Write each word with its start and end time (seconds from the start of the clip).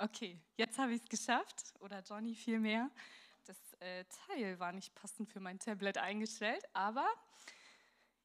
Okay, 0.00 0.38
jetzt 0.56 0.78
habe 0.78 0.92
ich 0.92 1.02
es 1.02 1.08
geschafft, 1.08 1.74
oder 1.80 2.04
Johnny 2.08 2.32
vielmehr. 2.32 2.88
Das 3.46 3.56
äh, 3.80 4.04
Teil 4.28 4.60
war 4.60 4.70
nicht 4.70 4.94
passend 4.94 5.28
für 5.28 5.40
mein 5.40 5.58
Tablet 5.58 5.98
eingestellt, 5.98 6.62
aber 6.72 7.04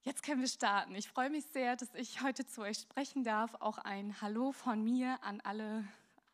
jetzt 0.04 0.22
können 0.22 0.42
wir 0.42 0.48
starten. 0.48 0.94
Ich 0.94 1.08
freue 1.08 1.32
mich 1.32 1.46
sehr, 1.48 1.76
dass 1.76 1.92
ich 1.96 2.22
heute 2.22 2.46
zu 2.46 2.62
euch 2.62 2.78
sprechen 2.78 3.24
darf. 3.24 3.56
Auch 3.56 3.80
ein 3.80 4.22
Hallo 4.22 4.52
von 4.52 4.84
mir 4.84 5.18
an 5.24 5.42
alle, 5.42 5.84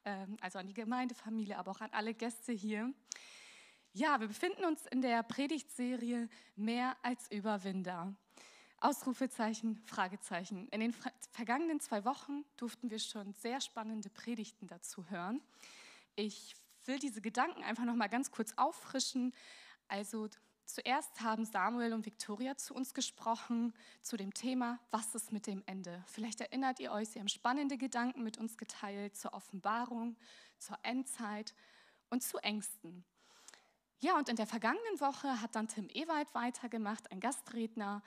äh, 0.04 0.28
also 0.42 0.60
an 0.60 0.68
die 0.68 0.74
Gemeindefamilie, 0.74 1.58
aber 1.58 1.72
auch 1.72 1.80
an 1.80 1.92
alle 1.94 2.14
Gäste 2.14 2.52
hier. 2.52 2.94
Ja, 3.94 4.20
wir 4.20 4.28
befinden 4.28 4.66
uns 4.66 4.86
in 4.88 5.02
der 5.02 5.24
Predigtserie 5.24 6.28
Mehr 6.58 6.98
als 7.02 7.32
Überwinder. 7.32 8.14
Ausrufezeichen, 8.82 9.78
Fragezeichen. 9.86 10.68
In 10.70 10.80
den 10.80 10.94
vergangenen 11.32 11.80
zwei 11.80 12.06
Wochen 12.06 12.46
durften 12.58 12.90
wir 12.90 13.00
schon 13.00 13.34
sehr 13.34 13.62
spannende 13.62 14.10
Predigten 14.10 14.68
dazu 14.68 15.10
hören. 15.10 15.42
Ich 16.16 16.56
will 16.86 17.00
diese 17.00 17.22
Gedanken 17.22 17.64
einfach 17.64 17.86
noch 17.86 17.96
mal 17.96 18.08
ganz 18.08 18.32
kurz 18.32 18.54
auffrischen. 18.56 19.34
Also 19.88 20.30
zuerst 20.66 21.22
haben 21.22 21.46
Samuel 21.46 21.94
und 21.94 22.06
Victoria 22.06 22.56
zu 22.56 22.74
uns 22.74 22.94
gesprochen 22.94 23.74
zu 24.02 24.18
dem 24.18 24.34
Thema, 24.34 24.80
was 24.92 25.14
ist 25.14 25.32
mit 25.32 25.48
dem 25.48 25.64
Ende? 25.66 26.04
Vielleicht 26.08 26.42
erinnert 26.42 26.80
ihr 26.80 26.92
euch, 26.92 27.10
sie 27.10 27.20
haben 27.20 27.28
spannende 27.28 27.78
Gedanken 27.78 28.24
mit 28.24 28.38
uns 28.38 28.58
geteilt 28.58 29.18
zur 29.18 29.34
Offenbarung, 29.34 30.16
zur 30.58 30.78
Endzeit 30.84 31.54
und 32.10 32.24
zu 32.24 32.38
Ängsten. 32.38 33.04
Ja, 34.00 34.18
und 34.18 34.30
in 34.30 34.38
der 34.38 34.48
vergangenen 34.48 35.00
Woche 35.02 35.42
hat 35.42 35.56
dann 35.56 35.68
Tim 35.68 35.90
Ewald 35.90 36.34
weitergemacht, 36.34 37.12
ein 37.12 37.20
Gastredner, 37.20 38.02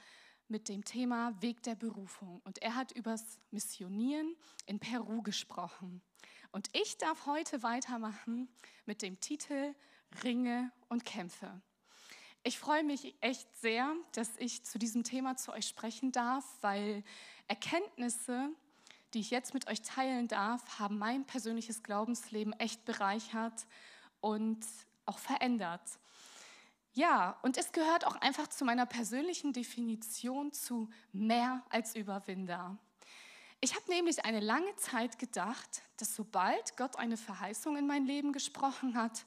mit 0.48 0.69
dem 0.69 0.85
Thema 0.85 1.41
Weg 1.41 1.62
der 1.62 1.75
Berufung. 1.75 2.41
Und 2.45 2.61
er 2.62 2.75
hat 2.75 2.93
übers 2.93 3.39
Missionieren 3.51 4.37
in 4.67 4.79
Peru 4.79 5.23
gesprochen. 5.23 6.03
Und 6.51 6.69
ich 6.73 6.98
darf 6.98 7.27
heute 7.27 7.62
weitermachen 7.62 8.48
mit 8.85 9.03
dem 9.03 9.19
Titel 9.20 9.75
Ringe 10.23 10.70
und 10.89 11.05
Kämpfe. 11.05 11.63
Ich 12.45 12.59
freue 12.59 12.83
mich 12.83 13.15
echt 13.20 13.48
sehr, 13.57 13.95
dass 14.13 14.31
ich 14.37 14.65
zu 14.65 14.79
diesem 14.79 15.05
Thema 15.05 15.37
zu 15.37 15.53
euch 15.53 15.67
sprechen 15.67 16.11
darf, 16.11 16.45
weil 16.61 17.05
Erkenntnisse, 17.47 18.51
die 19.15 19.20
ich 19.20 19.31
jetzt 19.31 19.55
mit 19.55 19.69
euch 19.69 19.83
teilen 19.83 20.27
darf, 20.27 20.81
haben 20.81 20.98
mein 20.98 21.25
persönliches 21.25 21.83
Glaubensleben 21.83 22.53
echt 22.55 22.85
bereichert 22.85 23.67
und 24.20 24.67
auch 25.07 25.19
verändert. 25.19 25.83
Ja, 26.95 27.39
und 27.43 27.57
es 27.57 27.73
gehört 27.73 28.07
auch 28.07 28.17
einfach 28.17 28.48
zu 28.48 28.67
meiner 28.67 28.85
persönlichen 28.85 29.55
Definition 29.55 30.53
zu 30.53 30.91
mehr 31.12 31.62
als 31.71 31.97
Überwinder. 31.97 32.77
Ich 33.62 33.75
habe 33.75 33.89
nämlich 33.91 34.25
eine 34.27 34.41
lange 34.41 34.75
Zeit 34.77 35.19
gedacht, 35.19 35.83
dass 35.97 36.14
sobald 36.14 36.77
Gott 36.77 36.97
eine 36.97 37.17
Verheißung 37.17 37.77
in 37.77 37.86
mein 37.86 38.05
Leben 38.05 38.33
gesprochen 38.33 38.97
hat, 38.97 39.25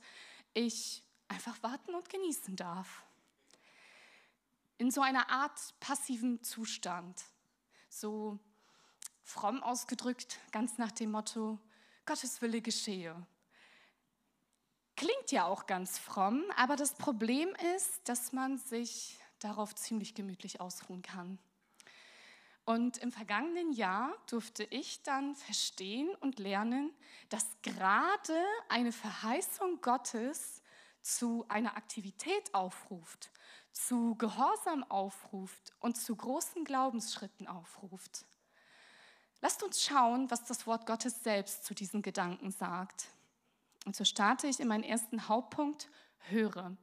ich 0.54 1.04
einfach 1.28 1.62
warten 1.64 1.96
und 1.96 2.10
genießen 2.10 2.56
darf. 2.56 3.04
In 4.78 4.92
so 4.92 5.02
einer 5.02 5.30
Art 5.30 5.60
passiven 5.80 6.44
Zustand. 6.44 7.24
So 7.90 8.38
fromm 9.24 9.64
ausgedrückt, 9.64 10.40
ganz 10.52 10.78
nach 10.78 10.92
dem 10.92 11.12
Motto, 11.12 11.58
Gottes 12.06 12.42
Wille 12.42 12.62
geschehe. 12.62 13.26
Klingt 14.96 15.32
ja 15.32 15.46
auch 15.46 15.66
ganz 15.66 15.98
fromm, 15.98 16.44
aber 16.56 16.76
das 16.76 16.94
Problem 16.94 17.50
ist, 17.76 18.08
dass 18.08 18.32
man 18.32 18.58
sich 18.58 19.20
darauf 19.40 19.76
ziemlich 19.76 20.16
gemütlich 20.16 20.62
ausruhen 20.62 21.02
kann. 21.02 21.38
Und 22.66 22.98
im 22.98 23.12
vergangenen 23.12 23.74
Jahr 23.74 24.16
durfte 24.28 24.64
ich 24.64 25.04
dann 25.04 25.36
verstehen 25.36 26.10
und 26.22 26.40
lernen, 26.40 26.92
dass 27.30 27.46
gerade 27.62 28.44
eine 28.70 28.92
Verheißung 28.92 29.82
Gottes 29.82 30.64
zu 31.02 31.46
einer 31.48 31.78
Aktivität 31.78 32.54
aufruft, 32.56 33.30
zu 33.72 34.16
Gehorsam 34.16 34.84
aufruft 34.90 35.74
und 35.80 35.96
zu 35.98 36.16
großen 36.16 36.64
Glaubensschritten 36.64 37.48
aufruft. 37.48 38.26
Lasst 39.42 39.62
uns 39.62 39.84
schauen, 39.84 40.32
was 40.32 40.46
das 40.46 40.66
Wort 40.66 40.88
Gottes 40.88 41.24
selbst 41.24 41.66
zu 41.66 41.76
diesen 41.76 42.02
Gedanken 42.02 42.50
sagt. 42.50 43.10
Und 43.86 43.96
so 43.96 44.04
starte 44.04 44.48
ich 44.48 44.60
in 44.60 44.68
meinen 44.68 44.84
ersten 44.84 45.30
Hauptpunkt, 45.30 45.90
höre. 46.30 46.76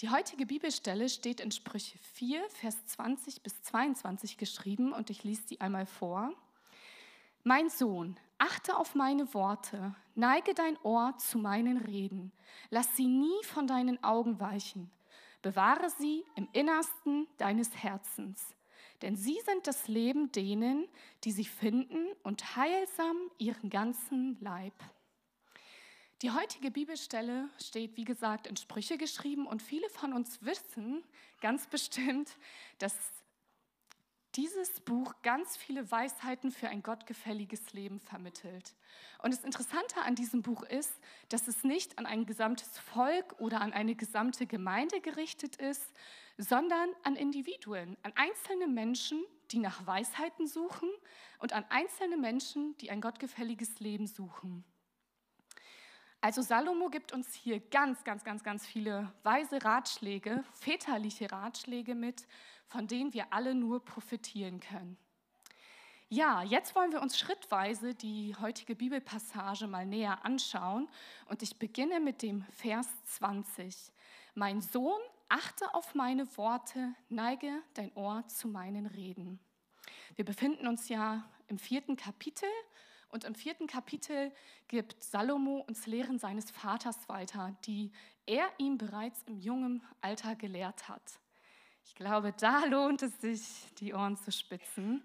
Die 0.00 0.10
heutige 0.10 0.46
Bibelstelle 0.46 1.08
steht 1.08 1.40
in 1.40 1.50
Sprüche 1.50 1.98
4, 2.14 2.48
Vers 2.50 2.86
20 2.86 3.42
bis 3.42 3.62
22 3.62 4.36
geschrieben 4.36 4.92
und 4.92 5.10
ich 5.10 5.24
lese 5.24 5.42
sie 5.46 5.60
einmal 5.60 5.86
vor. 5.86 6.32
Mein 7.42 7.68
Sohn, 7.68 8.16
achte 8.38 8.76
auf 8.76 8.94
meine 8.94 9.32
Worte, 9.34 9.94
neige 10.14 10.52
dein 10.54 10.76
Ohr 10.82 11.14
zu 11.18 11.38
meinen 11.38 11.78
Reden, 11.78 12.32
lass 12.70 12.94
sie 12.96 13.06
nie 13.06 13.42
von 13.44 13.66
deinen 13.66 14.02
Augen 14.04 14.38
weichen, 14.38 14.90
bewahre 15.42 15.88
sie 15.90 16.24
im 16.34 16.48
Innersten 16.52 17.26
deines 17.38 17.74
Herzens, 17.74 18.54
denn 19.02 19.16
sie 19.16 19.38
sind 19.44 19.66
das 19.66 19.88
Leben 19.88 20.30
denen, 20.32 20.86
die 21.24 21.32
sie 21.32 21.44
finden 21.44 22.06
und 22.22 22.56
heilsam 22.56 23.16
ihren 23.38 23.70
ganzen 23.70 24.36
Leib. 24.40 24.74
Die 26.22 26.30
heutige 26.30 26.70
Bibelstelle 26.70 27.50
steht, 27.62 27.98
wie 27.98 28.04
gesagt, 28.04 28.46
in 28.46 28.56
Sprüche 28.56 28.96
geschrieben 28.96 29.46
und 29.46 29.60
viele 29.60 29.90
von 29.90 30.14
uns 30.14 30.42
wissen 30.42 31.04
ganz 31.42 31.66
bestimmt, 31.66 32.38
dass 32.78 32.94
dieses 34.34 34.80
Buch 34.80 35.14
ganz 35.22 35.58
viele 35.58 35.90
Weisheiten 35.90 36.50
für 36.50 36.68
ein 36.68 36.82
gottgefälliges 36.82 37.74
Leben 37.74 38.00
vermittelt. 38.00 38.74
Und 39.22 39.34
das 39.34 39.44
Interessante 39.44 40.00
an 40.02 40.14
diesem 40.14 40.42
Buch 40.42 40.62
ist, 40.62 40.92
dass 41.28 41.48
es 41.48 41.64
nicht 41.64 41.98
an 41.98 42.06
ein 42.06 42.24
gesamtes 42.24 42.78
Volk 42.78 43.38
oder 43.38 43.60
an 43.60 43.74
eine 43.74 43.94
gesamte 43.94 44.46
Gemeinde 44.46 45.02
gerichtet 45.02 45.56
ist, 45.56 45.92
sondern 46.38 46.90
an 47.02 47.16
Individuen, 47.16 47.96
an 48.02 48.12
einzelne 48.14 48.68
Menschen, 48.68 49.22
die 49.50 49.58
nach 49.58 49.86
Weisheiten 49.86 50.46
suchen 50.46 50.90
und 51.40 51.52
an 51.52 51.64
einzelne 51.68 52.16
Menschen, 52.16 52.74
die 52.78 52.90
ein 52.90 53.02
gottgefälliges 53.02 53.80
Leben 53.80 54.06
suchen. 54.06 54.64
Also 56.20 56.42
Salomo 56.42 56.88
gibt 56.88 57.12
uns 57.12 57.34
hier 57.34 57.60
ganz, 57.60 58.02
ganz, 58.04 58.24
ganz, 58.24 58.42
ganz 58.42 58.66
viele 58.66 59.12
weise 59.22 59.62
Ratschläge, 59.62 60.42
väterliche 60.54 61.30
Ratschläge 61.30 61.94
mit, 61.94 62.26
von 62.66 62.86
denen 62.86 63.12
wir 63.14 63.32
alle 63.32 63.54
nur 63.54 63.84
profitieren 63.84 64.60
können. 64.60 64.96
Ja, 66.08 66.42
jetzt 66.44 66.76
wollen 66.76 66.92
wir 66.92 67.02
uns 67.02 67.18
schrittweise 67.18 67.92
die 67.94 68.36
heutige 68.40 68.76
Bibelpassage 68.76 69.66
mal 69.66 69.84
näher 69.84 70.24
anschauen 70.24 70.88
und 71.28 71.42
ich 71.42 71.58
beginne 71.58 71.98
mit 71.98 72.22
dem 72.22 72.42
Vers 72.52 72.86
20. 73.06 73.92
Mein 74.34 74.60
Sohn, 74.60 75.00
achte 75.28 75.74
auf 75.74 75.96
meine 75.96 76.36
Worte, 76.36 76.94
neige 77.08 77.50
dein 77.74 77.92
Ohr 77.96 78.22
zu 78.28 78.46
meinen 78.46 78.86
Reden. 78.86 79.40
Wir 80.14 80.24
befinden 80.24 80.68
uns 80.68 80.88
ja 80.88 81.28
im 81.48 81.58
vierten 81.58 81.96
Kapitel 81.96 82.48
und 83.10 83.24
im 83.24 83.34
vierten 83.34 83.66
Kapitel 83.66 84.32
gibt 84.68 85.02
Salomo 85.02 85.64
uns 85.68 85.86
Lehren 85.86 86.18
seines 86.18 86.50
Vaters 86.50 87.08
weiter, 87.08 87.56
die 87.64 87.92
er 88.26 88.48
ihm 88.58 88.78
bereits 88.78 89.22
im 89.24 89.38
jungen 89.38 89.82
Alter 90.00 90.34
gelehrt 90.34 90.88
hat. 90.88 91.20
Ich 91.84 91.94
glaube, 91.94 92.32
da 92.32 92.64
lohnt 92.66 93.02
es 93.02 93.20
sich, 93.20 93.74
die 93.78 93.94
Ohren 93.94 94.16
zu 94.16 94.32
spitzen. 94.32 95.04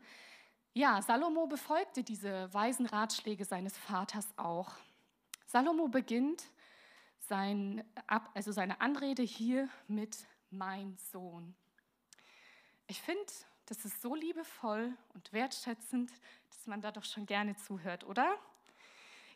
Ja, 0.73 1.01
Salomo 1.01 1.47
befolgte 1.47 2.03
diese 2.03 2.53
weisen 2.53 2.85
Ratschläge 2.85 3.45
seines 3.45 3.77
Vaters 3.77 4.27
auch. 4.37 4.71
Salomo 5.45 5.89
beginnt 5.89 6.43
sein, 7.27 7.83
also 8.33 8.51
seine 8.51 8.81
Anrede 8.81 9.21
hier 9.21 9.69
mit 9.87 10.17
mein 10.49 10.97
Sohn. 11.11 11.55
Ich 12.87 13.01
finde, 13.01 13.31
das 13.71 13.85
ist 13.85 14.01
so 14.01 14.15
liebevoll 14.15 14.91
und 15.13 15.31
wertschätzend, 15.31 16.11
dass 16.49 16.67
man 16.67 16.81
da 16.81 16.91
doch 16.91 17.05
schon 17.05 17.25
gerne 17.25 17.55
zuhört, 17.55 18.03
oder? 18.03 18.37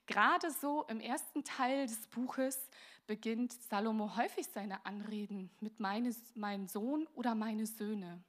Gerade 0.07 0.51
so 0.51 0.83
im 0.89 0.99
ersten 0.99 1.45
Teil 1.45 1.87
des 1.87 2.05
Buches 2.07 2.69
beginnt 3.07 3.53
Salomo 3.53 4.17
häufig 4.17 4.45
seine 4.47 4.85
Anreden 4.85 5.49
mit 5.61 5.79
meine, 5.79 6.13
mein 6.33 6.67
Sohn 6.67 7.07
oder 7.15 7.33
meine 7.33 7.65
Söhne. 7.65 8.21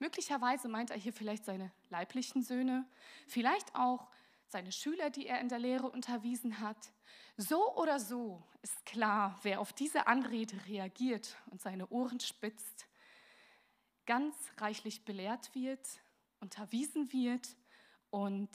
Möglicherweise 0.00 0.66
meint 0.66 0.90
er 0.90 0.98
hier 0.98 1.12
vielleicht 1.12 1.44
seine 1.44 1.70
leiblichen 1.88 2.42
Söhne, 2.42 2.84
vielleicht 3.28 3.76
auch 3.76 4.10
seine 4.48 4.72
Schüler, 4.72 5.10
die 5.10 5.28
er 5.28 5.40
in 5.40 5.48
der 5.48 5.60
Lehre 5.60 5.88
unterwiesen 5.88 6.58
hat. 6.58 6.92
So 7.36 7.76
oder 7.76 8.00
so 8.00 8.42
ist 8.60 8.84
klar, 8.84 9.38
wer 9.44 9.60
auf 9.60 9.72
diese 9.72 10.08
Anrede 10.08 10.56
reagiert 10.66 11.36
und 11.52 11.62
seine 11.62 11.86
Ohren 11.90 12.18
spitzt, 12.18 12.88
ganz 14.06 14.34
reichlich 14.58 15.04
belehrt 15.04 15.54
wird, 15.54 16.00
unterwiesen 16.40 17.12
wird 17.12 17.56
und 18.10 18.50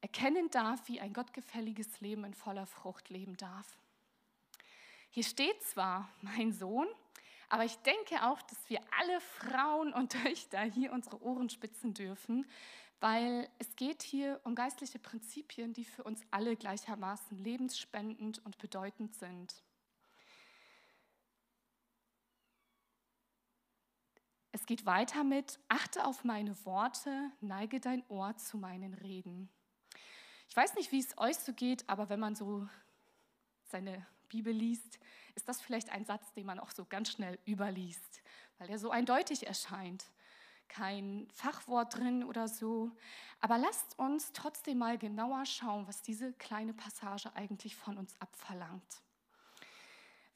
erkennen 0.00 0.50
darf, 0.50 0.88
wie 0.88 1.00
ein 1.00 1.12
gottgefälliges 1.12 2.00
Leben 2.00 2.24
in 2.24 2.34
voller 2.34 2.66
Frucht 2.66 3.08
leben 3.08 3.36
darf. 3.36 3.78
Hier 5.10 5.24
steht 5.24 5.62
zwar 5.62 6.08
mein 6.20 6.52
Sohn, 6.52 6.86
aber 7.48 7.64
ich 7.64 7.76
denke 7.78 8.24
auch, 8.24 8.42
dass 8.42 8.68
wir 8.68 8.80
alle 9.00 9.20
Frauen 9.20 9.92
und 9.92 10.12
Töchter 10.12 10.62
hier 10.62 10.92
unsere 10.92 11.22
Ohren 11.22 11.48
spitzen 11.48 11.94
dürfen, 11.94 12.46
weil 13.00 13.48
es 13.58 13.76
geht 13.76 14.02
hier 14.02 14.40
um 14.44 14.54
geistliche 14.54 14.98
Prinzipien, 14.98 15.72
die 15.72 15.84
für 15.84 16.02
uns 16.02 16.22
alle 16.30 16.56
gleichermaßen 16.56 17.36
lebensspendend 17.38 18.44
und 18.44 18.58
bedeutend 18.58 19.14
sind. 19.14 19.62
Es 24.66 24.68
geht 24.68 24.84
weiter 24.84 25.22
mit, 25.22 25.60
achte 25.68 26.04
auf 26.04 26.24
meine 26.24 26.66
Worte, 26.66 27.30
neige 27.40 27.78
dein 27.78 28.02
Ohr 28.08 28.36
zu 28.36 28.58
meinen 28.58 28.94
Reden. 28.94 29.48
Ich 30.48 30.56
weiß 30.56 30.74
nicht, 30.74 30.90
wie 30.90 30.98
es 30.98 31.16
euch 31.18 31.36
so 31.36 31.52
geht, 31.52 31.88
aber 31.88 32.08
wenn 32.08 32.18
man 32.18 32.34
so 32.34 32.68
seine 33.62 34.04
Bibel 34.28 34.52
liest, 34.52 34.98
ist 35.36 35.48
das 35.48 35.60
vielleicht 35.60 35.90
ein 35.90 36.04
Satz, 36.04 36.32
den 36.32 36.46
man 36.46 36.58
auch 36.58 36.72
so 36.72 36.84
ganz 36.84 37.12
schnell 37.12 37.38
überliest, 37.46 38.22
weil 38.58 38.68
er 38.68 38.80
so 38.80 38.90
eindeutig 38.90 39.46
erscheint. 39.46 40.04
Kein 40.66 41.28
Fachwort 41.32 41.96
drin 41.96 42.24
oder 42.24 42.48
so. 42.48 42.90
Aber 43.38 43.58
lasst 43.58 43.96
uns 44.00 44.32
trotzdem 44.32 44.78
mal 44.78 44.98
genauer 44.98 45.46
schauen, 45.46 45.86
was 45.86 46.02
diese 46.02 46.32
kleine 46.32 46.74
Passage 46.74 47.32
eigentlich 47.36 47.76
von 47.76 47.98
uns 47.98 48.20
abverlangt. 48.20 49.00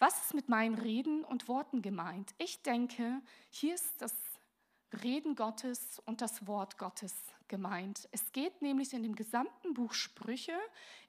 Was 0.00 0.19
ist 0.23 0.32
mit 0.32 0.49
meinen 0.49 0.76
Reden 0.76 1.25
und 1.25 1.47
Worten 1.47 1.82
gemeint? 1.82 2.35
Ich 2.38 2.62
denke, 2.62 3.20
hier 3.50 3.75
ist 3.75 4.00
das 4.00 4.14
Reden 5.02 5.37
Gottes 5.37 6.00
und 6.06 6.23
das 6.23 6.47
Wort 6.47 6.79
Gottes 6.79 7.14
gemeint. 7.49 8.08
Es 8.11 8.32
geht 8.32 8.62
nämlich 8.62 8.94
in 8.94 9.02
dem 9.02 9.14
gesamten 9.14 9.75
Buch 9.75 9.93
Sprüche 9.93 10.58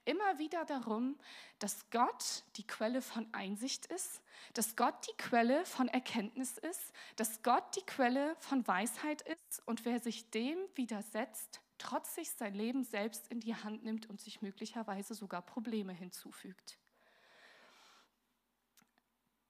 immer 0.04 0.38
wieder 0.38 0.66
darum, 0.66 1.16
dass 1.58 1.88
Gott 1.88 2.44
die 2.56 2.66
Quelle 2.66 3.00
von 3.00 3.32
Einsicht 3.32 3.86
ist, 3.86 4.20
dass 4.52 4.76
Gott 4.76 5.06
die 5.08 5.16
Quelle 5.16 5.64
von 5.64 5.88
Erkenntnis 5.88 6.58
ist, 6.58 6.92
dass 7.16 7.42
Gott 7.42 7.74
die 7.74 7.86
Quelle 7.86 8.36
von 8.40 8.68
Weisheit 8.68 9.22
ist 9.22 9.62
und 9.64 9.86
wer 9.86 10.00
sich 10.00 10.28
dem 10.28 10.58
widersetzt, 10.74 11.62
trotzig 11.78 12.30
sein 12.30 12.52
Leben 12.52 12.84
selbst 12.84 13.26
in 13.28 13.40
die 13.40 13.56
Hand 13.56 13.84
nimmt 13.84 14.10
und 14.10 14.20
sich 14.20 14.42
möglicherweise 14.42 15.14
sogar 15.14 15.40
Probleme 15.40 15.94
hinzufügt. 15.94 16.78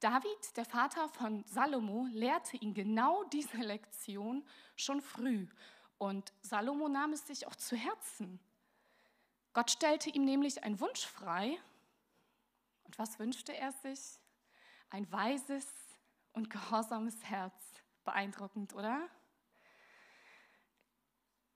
David, 0.03 0.57
der 0.57 0.65
Vater 0.65 1.07
von 1.07 1.45
Salomo, 1.45 2.07
lehrte 2.11 2.57
ihn 2.57 2.73
genau 2.73 3.23
diese 3.23 3.55
Lektion 3.55 4.45
schon 4.75 4.99
früh. 5.01 5.47
Und 5.97 6.33
Salomo 6.41 6.89
nahm 6.89 7.13
es 7.13 7.25
sich 7.25 7.47
auch 7.47 7.55
zu 7.55 7.77
Herzen. 7.77 8.41
Gott 9.53 9.71
stellte 9.71 10.09
ihm 10.09 10.25
nämlich 10.25 10.61
einen 10.61 10.81
Wunsch 10.81 11.05
frei. 11.05 11.57
Und 12.83 12.99
was 12.99 13.17
wünschte 13.17 13.55
er 13.55 13.71
sich? 13.71 14.19
Ein 14.89 15.09
weises 15.09 15.65
und 16.33 16.49
gehorsames 16.49 17.23
Herz. 17.23 17.53
Beeindruckend, 18.03 18.73
oder? 18.73 19.07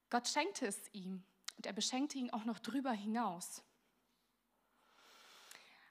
Gott 0.10 0.26
schenkte 0.26 0.68
es 0.68 0.80
ihm 0.94 1.22
und 1.58 1.66
er 1.66 1.74
beschenkte 1.74 2.18
ihn 2.18 2.30
auch 2.30 2.46
noch 2.46 2.60
drüber 2.60 2.94
hinaus. 2.94 3.62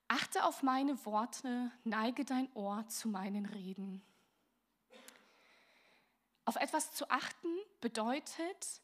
Achte 0.09 0.45
auf 0.45 0.63
meine 0.63 1.05
Worte, 1.05 1.73
neige 1.83 2.25
dein 2.25 2.53
Ohr 2.55 2.87
zu 2.87 3.09
meinen 3.09 3.45
Reden. 3.47 4.03
Auf 6.45 6.55
etwas 6.57 6.93
zu 6.93 7.11
achten 7.11 7.49
bedeutet, 7.81 8.83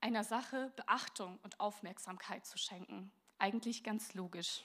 einer 0.00 0.22
Sache 0.22 0.72
Beachtung 0.76 1.40
und 1.42 1.58
Aufmerksamkeit 1.58 2.46
zu 2.46 2.56
schenken. 2.56 3.10
Eigentlich 3.38 3.82
ganz 3.82 4.14
logisch. 4.14 4.62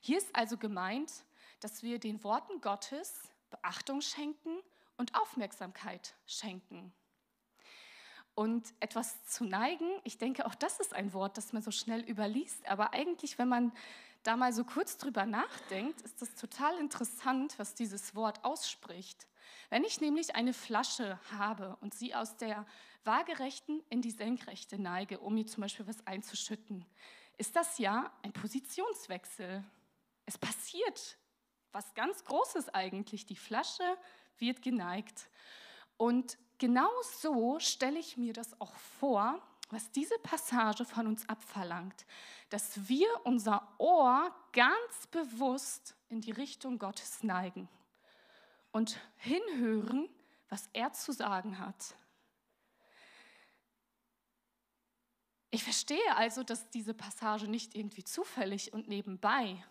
Hier 0.00 0.18
ist 0.18 0.34
also 0.36 0.56
gemeint, 0.56 1.24
dass 1.58 1.82
wir 1.82 1.98
den 1.98 2.22
Worten 2.22 2.60
Gottes 2.60 3.28
Beachtung 3.50 4.02
schenken 4.02 4.56
und 4.96 5.16
Aufmerksamkeit 5.16 6.14
schenken. 6.26 6.92
Und 8.36 8.72
etwas 8.78 9.24
zu 9.24 9.44
neigen, 9.44 9.88
ich 10.04 10.16
denke, 10.16 10.46
auch 10.46 10.54
das 10.54 10.78
ist 10.78 10.94
ein 10.94 11.12
Wort, 11.12 11.36
das 11.36 11.52
man 11.52 11.62
so 11.62 11.72
schnell 11.72 12.08
überliest, 12.08 12.64
aber 12.68 12.94
eigentlich, 12.94 13.36
wenn 13.38 13.48
man 13.48 13.72
da 14.22 14.36
mal 14.36 14.52
so 14.52 14.64
kurz 14.64 14.96
drüber 14.98 15.26
nachdenkt, 15.26 16.00
ist 16.02 16.20
es 16.22 16.34
total 16.34 16.78
interessant, 16.78 17.58
was 17.58 17.74
dieses 17.74 18.14
Wort 18.14 18.44
ausspricht. 18.44 19.26
Wenn 19.70 19.84
ich 19.84 20.00
nämlich 20.00 20.34
eine 20.34 20.52
Flasche 20.52 21.18
habe 21.38 21.76
und 21.80 21.94
sie 21.94 22.14
aus 22.14 22.36
der 22.36 22.66
waagerechten 23.04 23.82
in 23.88 24.02
die 24.02 24.10
senkrechte 24.10 24.80
neige, 24.80 25.20
um 25.20 25.34
mir 25.34 25.46
zum 25.46 25.62
Beispiel 25.62 25.86
was 25.86 26.06
einzuschütten, 26.06 26.84
ist 27.38 27.56
das 27.56 27.78
ja 27.78 28.12
ein 28.22 28.32
Positionswechsel. 28.32 29.64
Es 30.26 30.36
passiert 30.36 31.16
was 31.72 31.94
ganz 31.94 32.24
Großes 32.24 32.68
eigentlich. 32.70 33.26
Die 33.26 33.36
Flasche 33.36 33.96
wird 34.38 34.60
geneigt. 34.60 35.30
Und 35.96 36.36
genau 36.58 36.90
so 37.20 37.58
stelle 37.58 37.98
ich 37.98 38.16
mir 38.16 38.32
das 38.32 38.60
auch 38.60 38.74
vor, 38.74 39.40
was 39.70 39.90
diese 39.90 40.18
Passage 40.18 40.84
von 40.84 41.06
uns 41.06 41.28
abverlangt, 41.28 42.06
dass 42.48 42.88
wir 42.88 43.08
unser 43.24 43.68
Ohr 43.78 44.34
ganz 44.52 45.06
bewusst 45.10 45.94
in 46.08 46.20
die 46.20 46.32
Richtung 46.32 46.78
Gottes 46.78 47.22
neigen 47.22 47.68
und 48.72 48.98
hinhören, 49.16 50.08
was 50.48 50.68
er 50.72 50.92
zu 50.92 51.12
sagen 51.12 51.58
hat. 51.58 51.94
Ich 55.52 55.64
verstehe 55.64 56.16
also, 56.16 56.44
dass 56.44 56.70
diese 56.70 56.94
Passage 56.94 57.48
nicht 57.48 57.74
irgendwie 57.74 58.04
zufällig 58.04 58.72
und 58.72 58.88
nebenbei 58.88 59.64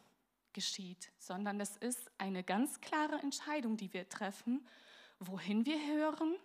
geschieht, 0.51 1.11
sondern 1.19 1.59
es 1.61 1.77
ist 1.77 2.11
eine 2.17 2.43
ganz 2.43 2.81
klare 2.81 3.19
Entscheidung, 3.19 3.77
die 3.77 3.93
wir 3.93 4.09
treffen, 4.09 4.67
wohin 5.19 5.65
wir 5.65 5.79
hören 5.87 6.35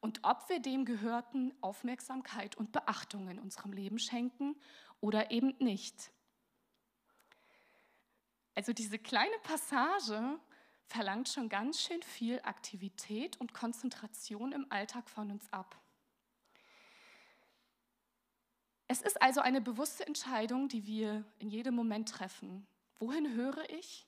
und 0.00 0.20
ob 0.22 0.48
wir 0.48 0.60
dem 0.60 0.84
Gehörten 0.84 1.52
Aufmerksamkeit 1.60 2.56
und 2.56 2.72
Beachtung 2.72 3.28
in 3.28 3.38
unserem 3.38 3.72
Leben 3.72 3.98
schenken 3.98 4.56
oder 5.00 5.30
eben 5.30 5.54
nicht. 5.58 6.10
Also 8.54 8.72
diese 8.72 8.98
kleine 8.98 9.38
Passage 9.42 10.38
verlangt 10.86 11.28
schon 11.28 11.48
ganz 11.48 11.80
schön 11.80 12.02
viel 12.02 12.40
Aktivität 12.42 13.40
und 13.40 13.54
Konzentration 13.54 14.52
im 14.52 14.66
Alltag 14.70 15.08
von 15.08 15.30
uns 15.30 15.50
ab. 15.52 15.80
Es 18.88 19.02
ist 19.02 19.22
also 19.22 19.40
eine 19.40 19.60
bewusste 19.60 20.04
Entscheidung, 20.04 20.68
die 20.68 20.84
wir 20.84 21.24
in 21.38 21.48
jedem 21.48 21.76
Moment 21.76 22.08
treffen. 22.08 22.66
Wohin 22.98 23.34
höre 23.34 23.70
ich 23.70 24.04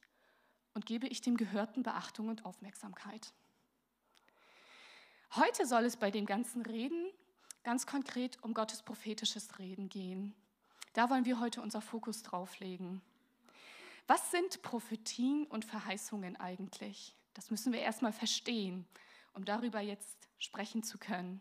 und 0.74 0.86
gebe 0.86 1.06
ich 1.06 1.20
dem 1.20 1.36
Gehörten 1.36 1.84
Beachtung 1.84 2.28
und 2.28 2.44
Aufmerksamkeit? 2.44 3.32
Heute 5.34 5.64
soll 5.64 5.86
es 5.86 5.96
bei 5.96 6.10
dem 6.10 6.26
ganzen 6.26 6.60
Reden 6.60 7.10
ganz 7.64 7.86
konkret 7.86 8.36
um 8.42 8.52
Gottes 8.52 8.82
prophetisches 8.82 9.58
Reden 9.58 9.88
gehen. 9.88 10.34
Da 10.92 11.08
wollen 11.08 11.24
wir 11.24 11.40
heute 11.40 11.62
unser 11.62 11.80
Fokus 11.80 12.22
drauf 12.22 12.60
legen. 12.60 13.00
Was 14.06 14.30
sind 14.30 14.60
Prophetien 14.60 15.46
und 15.46 15.64
Verheißungen 15.64 16.36
eigentlich? 16.36 17.16
Das 17.32 17.50
müssen 17.50 17.72
wir 17.72 17.80
erstmal 17.80 18.12
verstehen, 18.12 18.86
um 19.32 19.46
darüber 19.46 19.80
jetzt 19.80 20.28
sprechen 20.36 20.82
zu 20.82 20.98
können. 20.98 21.40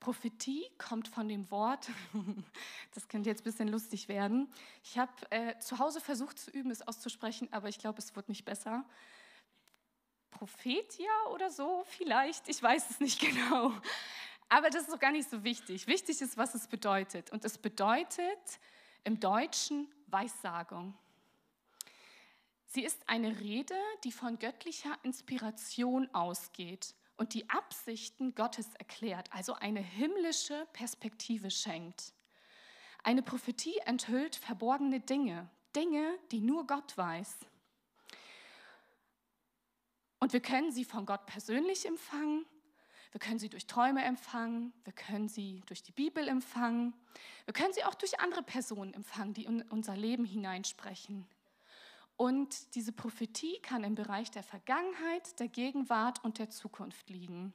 Prophetie 0.00 0.64
kommt 0.76 1.06
von 1.06 1.28
dem 1.28 1.48
Wort, 1.52 1.88
das 2.92 3.06
könnte 3.06 3.30
jetzt 3.30 3.42
ein 3.42 3.44
bisschen 3.44 3.68
lustig 3.68 4.08
werden. 4.08 4.52
Ich 4.82 4.98
habe 4.98 5.12
äh, 5.30 5.56
zu 5.60 5.78
Hause 5.78 6.00
versucht 6.00 6.40
zu 6.40 6.50
üben, 6.50 6.72
es 6.72 6.82
auszusprechen, 6.82 7.46
aber 7.52 7.68
ich 7.68 7.78
glaube, 7.78 8.00
es 8.00 8.16
wird 8.16 8.28
nicht 8.28 8.44
besser. 8.44 8.84
Prophetia 10.34 11.10
oder 11.32 11.50
so 11.50 11.84
vielleicht, 11.88 12.48
ich 12.48 12.62
weiß 12.62 12.90
es 12.90 13.00
nicht 13.00 13.20
genau. 13.28 13.72
Aber 14.48 14.70
das 14.70 14.82
ist 14.82 14.92
doch 14.92 14.98
gar 14.98 15.12
nicht 15.12 15.28
so 15.28 15.42
wichtig. 15.42 15.86
Wichtig 15.86 16.20
ist, 16.20 16.36
was 16.36 16.54
es 16.54 16.66
bedeutet. 16.66 17.30
Und 17.32 17.44
es 17.44 17.58
bedeutet 17.58 18.60
im 19.02 19.18
Deutschen 19.18 19.88
Weissagung. 20.08 20.94
Sie 22.66 22.84
ist 22.84 23.08
eine 23.08 23.40
Rede, 23.40 23.76
die 24.04 24.12
von 24.12 24.38
göttlicher 24.38 24.98
Inspiration 25.02 26.12
ausgeht 26.12 26.94
und 27.16 27.32
die 27.34 27.48
Absichten 27.48 28.34
Gottes 28.34 28.74
erklärt, 28.74 29.32
also 29.32 29.54
eine 29.54 29.80
himmlische 29.80 30.66
Perspektive 30.72 31.50
schenkt. 31.50 32.12
Eine 33.04 33.22
Prophetie 33.22 33.78
enthüllt 33.84 34.34
verborgene 34.36 35.00
Dinge, 35.00 35.48
Dinge, 35.76 36.18
die 36.32 36.40
nur 36.40 36.66
Gott 36.66 36.96
weiß. 36.96 37.38
Und 40.24 40.32
wir 40.32 40.40
können 40.40 40.72
sie 40.72 40.86
von 40.86 41.04
Gott 41.04 41.26
persönlich 41.26 41.84
empfangen, 41.84 42.46
Wir 43.12 43.20
können 43.20 43.38
sie 43.38 43.50
durch 43.50 43.66
Träume 43.66 44.02
empfangen, 44.02 44.72
wir 44.84 44.94
können 44.94 45.28
sie 45.28 45.60
durch 45.66 45.82
die 45.82 45.92
Bibel 45.92 46.26
empfangen, 46.26 46.94
wir 47.44 47.52
können 47.52 47.74
sie 47.74 47.84
auch 47.84 47.94
durch 47.94 48.18
andere 48.20 48.42
Personen 48.42 48.94
empfangen, 48.94 49.34
die 49.34 49.44
in 49.44 49.60
unser 49.68 49.94
Leben 49.94 50.24
hineinsprechen. 50.24 51.26
Und 52.16 52.74
diese 52.74 52.90
Prophetie 52.90 53.60
kann 53.60 53.84
im 53.84 53.96
Bereich 53.96 54.30
der 54.30 54.42
Vergangenheit, 54.42 55.38
der 55.38 55.48
Gegenwart 55.48 56.24
und 56.24 56.38
der 56.38 56.48
Zukunft 56.48 57.10
liegen. 57.10 57.52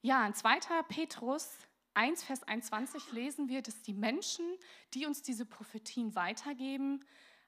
Ja, 0.00 0.26
in 0.26 0.32
2. 0.32 0.84
Petrus 0.88 1.50
1, 1.92 2.24
Vers 2.24 2.44
21 2.44 3.12
lesen 3.12 3.50
wir, 3.50 3.60
dass 3.60 3.82
die 3.82 3.92
Menschen, 3.92 4.46
die 4.94 5.04
uns 5.04 5.20
diese 5.20 5.44
Prophetien 5.44 6.14
weitergeben, 6.14 7.04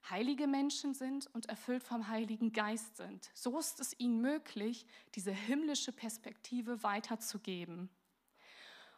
heilige 0.09 0.47
Menschen 0.47 0.93
sind 0.93 1.27
und 1.33 1.47
erfüllt 1.47 1.83
vom 1.83 2.07
Heiligen 2.07 2.51
Geist 2.51 2.97
sind. 2.97 3.29
So 3.33 3.57
ist 3.59 3.79
es 3.79 3.99
ihnen 3.99 4.21
möglich, 4.21 4.85
diese 5.15 5.31
himmlische 5.31 5.91
Perspektive 5.91 6.83
weiterzugeben. 6.83 7.89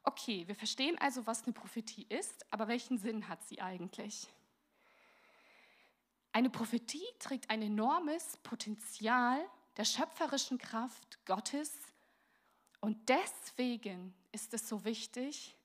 Okay, 0.04 0.48
wir 0.48 0.56
verstehen 0.56 0.98
also, 1.00 1.28
was 1.28 1.44
eine 1.44 1.54
Prophetie 1.54 2.06
ist, 2.10 2.46
aber 2.52 2.68
welchen 2.68 2.98
Sinn 2.98 3.28
hat 3.28 3.44
sie 3.44 3.62
eigentlich? 3.62 4.28
Eine 6.32 6.50
Prophetie 6.50 7.06
trägt 7.20 7.50
ein 7.50 7.62
enormes 7.62 8.38
Potenzial 8.38 9.40
der 9.78 9.86
schöpferischen 9.86 10.58
Kraft 10.58 11.24
Gottes 11.26 11.78
und 12.80 13.10
deswegen 13.10 14.14
ist 14.32 14.54
es 14.54 14.68
so 14.68 14.84
wichtig, 14.86 15.56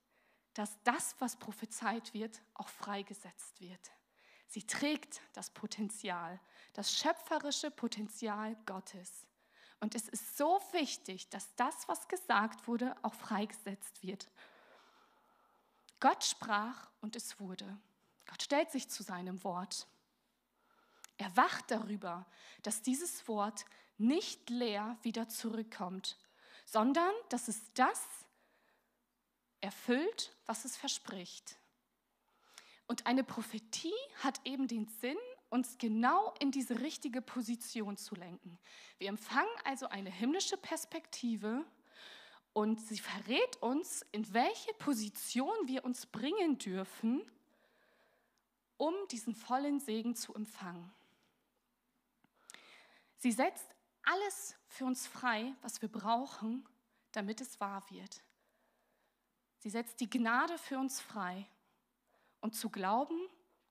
dass 0.55 0.83
das, 0.85 1.15
was 1.19 1.37
prophezeit 1.37 2.13
wird, 2.15 2.43
auch 2.55 2.69
freigesetzt 2.69 3.61
wird. 3.61 3.91
Sie 4.49 4.67
trägt 4.67 5.21
das 5.33 5.51
Potenzial, 5.51 6.41
das 6.75 6.93
schöpferische 6.93 7.71
Potenzial 7.71 8.57
Gottes. 8.67 9.27
Und 9.81 9.95
es 9.95 10.09
ist 10.09 10.37
so 10.37 10.61
wichtig, 10.73 11.29
dass 11.29 11.55
das, 11.57 11.89
was 11.89 12.09
gesagt 12.09 12.67
wurde, 12.67 12.97
auch 13.03 13.15
freigesetzt 13.15 14.03
wird. 14.03 14.31
Gott 16.01 16.25
sprach 16.25 16.89
und 17.01 17.17
es 17.17 17.39
wurde. 17.41 17.79
Gott 18.27 18.43
stellt 18.43 18.71
sich 18.71 18.89
zu 18.89 19.03
seinem 19.03 19.43
Wort. 19.45 19.87
Er 21.19 21.35
wacht 21.37 21.71
darüber, 21.71 22.27
dass 22.63 22.83
dieses 22.83 23.27
Wort 23.29 23.65
nicht 23.99 24.51
leer 24.51 24.99
wieder 25.03 25.29
zurückkommt, 25.29 26.19
sondern 26.65 27.13
dass 27.31 27.49
es 27.49 27.73
das 27.75 28.03
erfüllt, 29.61 30.37
was 30.45 30.65
es 30.65 30.77
verspricht. 30.77 31.57
Und 32.87 33.07
eine 33.07 33.25
Prophetie 33.25 33.93
hat 34.23 34.41
eben 34.45 34.69
den 34.69 34.87
Sinn, 34.87 35.17
uns 35.49 35.79
genau 35.79 36.35
in 36.41 36.51
diese 36.51 36.81
richtige 36.81 37.23
Position 37.23 37.97
zu 37.97 38.15
lenken. 38.15 38.59
Wir 38.99 39.09
empfangen 39.09 39.49
also 39.65 39.87
eine 39.89 40.11
himmlische 40.11 40.57
Perspektive 40.57 41.65
und 42.53 42.81
sie 42.81 42.99
verrät 42.99 43.57
uns, 43.63 44.05
in 44.13 44.33
welche 44.33 44.73
Position 44.75 45.55
wir 45.67 45.85
uns 45.85 46.07
bringen 46.07 46.59
dürfen, 46.59 47.23
um 48.77 48.95
diesen 49.11 49.35
vollen 49.35 49.81
Segen 49.81 50.15
zu 50.15 50.35
empfangen. 50.35 50.93
Sie 53.19 53.33
setzt 53.33 53.67
alles 54.03 54.57
für 54.69 54.85
uns 54.85 55.07
frei, 55.07 55.55
was 55.63 55.83
wir 55.83 55.89
brauchen, 55.89 56.67
damit 57.13 57.41
es 57.41 57.61
wahr 57.61 57.83
wird. 57.91 58.23
Sie 59.59 59.71
setzt 59.71 60.01
die 60.01 60.09
Gnade 60.09 60.59
für 60.59 60.79
uns 60.79 61.01
frei, 61.01 61.47
um 62.41 62.53
zu 62.53 62.71
glauben 62.71 63.19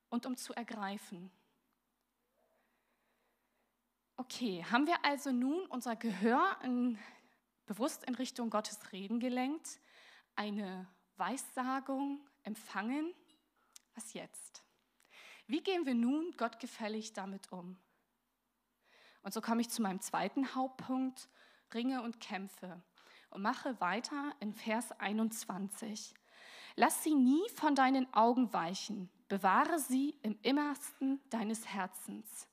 und 0.09 0.25
um 0.25 0.37
zu 0.37 0.53
ergreifen. 0.53 1.31
Okay, 4.17 4.63
haben 4.63 4.87
wir 4.87 5.03
also 5.03 5.31
nun 5.31 5.65
unser 5.67 5.95
Gehör 5.95 6.57
in, 6.63 6.97
bewusst 7.65 8.03
in 8.05 8.15
Richtung 8.15 8.49
Gottes 8.49 8.91
Reden 8.93 9.19
gelenkt, 9.19 9.79
eine 10.35 10.87
Weissagung 11.17 12.25
empfangen? 12.43 13.13
Was 13.93 14.13
jetzt? 14.13 14.63
Wie 15.47 15.61
gehen 15.61 15.85
wir 15.85 15.95
nun 15.95 16.31
gottgefällig 16.37 17.13
damit 17.13 17.51
um? 17.51 17.77
Und 19.21 19.33
so 19.33 19.41
komme 19.41 19.61
ich 19.61 19.69
zu 19.69 19.81
meinem 19.81 20.01
zweiten 20.01 20.55
Hauptpunkt, 20.55 21.29
Ringe 21.73 22.01
und 22.01 22.19
Kämpfe 22.19 22.81
und 23.29 23.41
mache 23.41 23.79
weiter 23.81 24.33
in 24.39 24.53
Vers 24.53 24.91
21. 24.93 26.13
Lass 26.75 27.03
sie 27.03 27.15
nie 27.15 27.47
von 27.55 27.73
deinen 27.73 28.13
Augen 28.13 28.51
weichen, 28.51 29.09
bewahre 29.29 29.79
sie 29.79 30.17
im 30.23 30.37
Innersten 30.41 31.21
deines 31.29 31.65
Herzens. 31.67 32.47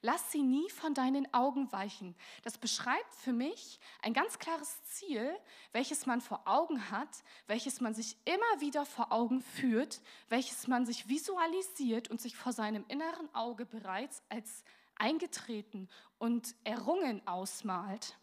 Lass 0.00 0.30
sie 0.30 0.42
nie 0.42 0.70
von 0.70 0.94
deinen 0.94 1.32
Augen 1.34 1.70
weichen. 1.72 2.14
Das 2.42 2.56
beschreibt 2.56 3.14
für 3.16 3.32
mich 3.32 3.80
ein 4.00 4.14
ganz 4.14 4.38
klares 4.38 4.82
Ziel, 4.84 5.36
welches 5.72 6.06
man 6.06 6.20
vor 6.20 6.42
Augen 6.46 6.90
hat, 6.90 7.24
welches 7.48 7.80
man 7.80 7.94
sich 7.94 8.16
immer 8.24 8.60
wieder 8.60 8.86
vor 8.86 9.12
Augen 9.12 9.42
führt, 9.42 10.00
welches 10.28 10.68
man 10.68 10.86
sich 10.86 11.08
visualisiert 11.08 12.08
und 12.08 12.20
sich 12.20 12.36
vor 12.36 12.52
seinem 12.52 12.84
inneren 12.86 13.34
Auge 13.34 13.66
bereits 13.66 14.22
als 14.28 14.62
eingetreten 14.94 15.88
und 16.18 16.54
errungen 16.62 17.26
ausmalt. 17.26 18.16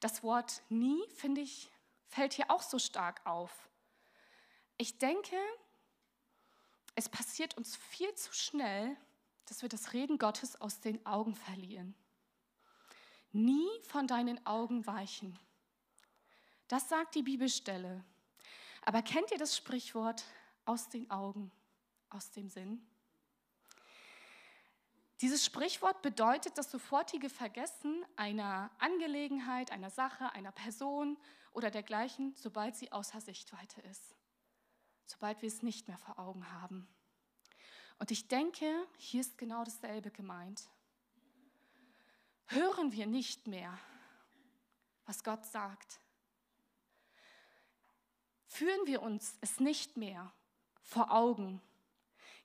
Das 0.00 0.22
Wort 0.22 0.62
nie, 0.68 1.02
finde 1.16 1.40
ich, 1.40 1.70
fällt 2.08 2.34
hier 2.34 2.50
auch 2.50 2.62
so 2.62 2.78
stark 2.78 3.24
auf. 3.24 3.70
Ich 4.82 4.98
denke, 4.98 5.36
es 6.96 7.08
passiert 7.08 7.56
uns 7.56 7.76
viel 7.76 8.12
zu 8.16 8.32
schnell, 8.32 8.96
dass 9.46 9.62
wir 9.62 9.68
das 9.68 9.92
Reden 9.92 10.18
Gottes 10.18 10.60
aus 10.60 10.80
den 10.80 11.06
Augen 11.06 11.36
verlieren. 11.36 11.94
Nie 13.30 13.68
von 13.86 14.08
deinen 14.08 14.44
Augen 14.44 14.84
weichen. 14.84 15.38
Das 16.66 16.88
sagt 16.88 17.14
die 17.14 17.22
Bibelstelle. 17.22 18.02
Aber 18.84 19.02
kennt 19.02 19.30
ihr 19.30 19.38
das 19.38 19.56
Sprichwort 19.56 20.24
aus 20.64 20.88
den 20.88 21.08
Augen, 21.12 21.52
aus 22.10 22.32
dem 22.32 22.48
Sinn? 22.48 22.84
Dieses 25.20 25.44
Sprichwort 25.44 26.02
bedeutet 26.02 26.58
das 26.58 26.72
sofortige 26.72 27.30
Vergessen 27.30 28.04
einer 28.16 28.72
Angelegenheit, 28.80 29.70
einer 29.70 29.90
Sache, 29.90 30.32
einer 30.32 30.50
Person 30.50 31.16
oder 31.52 31.70
dergleichen, 31.70 32.34
sobald 32.34 32.74
sie 32.74 32.90
außer 32.90 33.20
Sichtweite 33.20 33.80
ist, 33.82 34.16
sobald 35.06 35.42
wir 35.42 35.48
es 35.48 35.62
nicht 35.62 35.88
mehr 35.88 35.98
vor 35.98 36.18
Augen 36.18 36.50
haben. 36.52 36.88
Und 37.98 38.10
ich 38.10 38.28
denke, 38.28 38.66
hier 38.96 39.20
ist 39.20 39.38
genau 39.38 39.64
dasselbe 39.64 40.10
gemeint. 40.10 40.68
Hören 42.46 42.92
wir 42.92 43.06
nicht 43.06 43.46
mehr, 43.46 43.78
was 45.06 45.22
Gott 45.22 45.44
sagt. 45.46 46.00
Führen 48.46 48.86
wir 48.86 49.02
uns 49.02 49.38
es 49.40 49.60
nicht 49.60 49.96
mehr 49.96 50.32
vor 50.82 51.12
Augen 51.12 51.62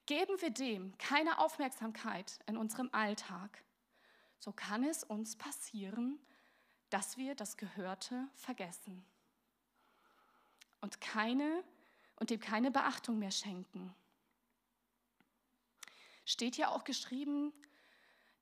Geben 0.07 0.39
wir 0.39 0.51
dem 0.51 0.97
keine 0.97 1.37
Aufmerksamkeit 1.39 2.39
in 2.47 2.55
unserem 2.55 2.89
Alltag, 2.93 3.61
so 4.39 4.53
kann 4.53 4.85
es 4.85 5.03
uns 5.03 5.35
passieren, 5.35 6.17
dass 6.89 7.17
wir 7.17 7.35
das 7.35 7.57
Gehörte 7.57 8.29
vergessen 8.33 9.05
und, 10.79 11.01
keine, 11.01 11.61
und 12.17 12.29
dem 12.29 12.39
keine 12.39 12.71
Beachtung 12.71 13.19
mehr 13.19 13.31
schenken. 13.31 13.93
Steht 16.25 16.57
ja 16.57 16.69
auch 16.69 16.83
geschrieben, 16.83 17.53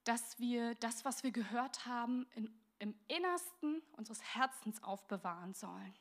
dass 0.03 0.39
wir 0.39 0.75
das, 0.75 1.05
was 1.05 1.23
wir 1.23 1.31
gehört 1.31 1.85
haben, 1.85 2.25
in, 2.35 2.51
im 2.79 2.95
Innersten 3.07 3.81
unseres 3.93 4.21
Herzens 4.21 4.81
aufbewahren 4.83 5.53
sollen. 5.53 5.93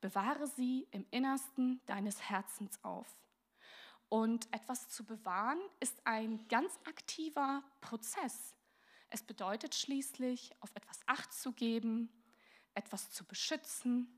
Bewahre 0.00 0.46
sie 0.48 0.86
im 0.90 1.06
Innersten 1.10 1.80
deines 1.86 2.20
Herzens 2.20 2.82
auf. 2.82 3.06
Und 4.08 4.52
etwas 4.52 4.88
zu 4.88 5.04
bewahren 5.04 5.60
ist 5.80 6.06
ein 6.06 6.46
ganz 6.48 6.78
aktiver 6.84 7.62
Prozess. 7.80 8.54
Es 9.10 9.22
bedeutet 9.22 9.74
schließlich, 9.74 10.52
auf 10.60 10.70
etwas 10.74 11.00
Acht 11.06 11.32
zu 11.32 11.52
geben, 11.52 12.10
etwas 12.74 13.10
zu 13.10 13.24
beschützen, 13.24 14.08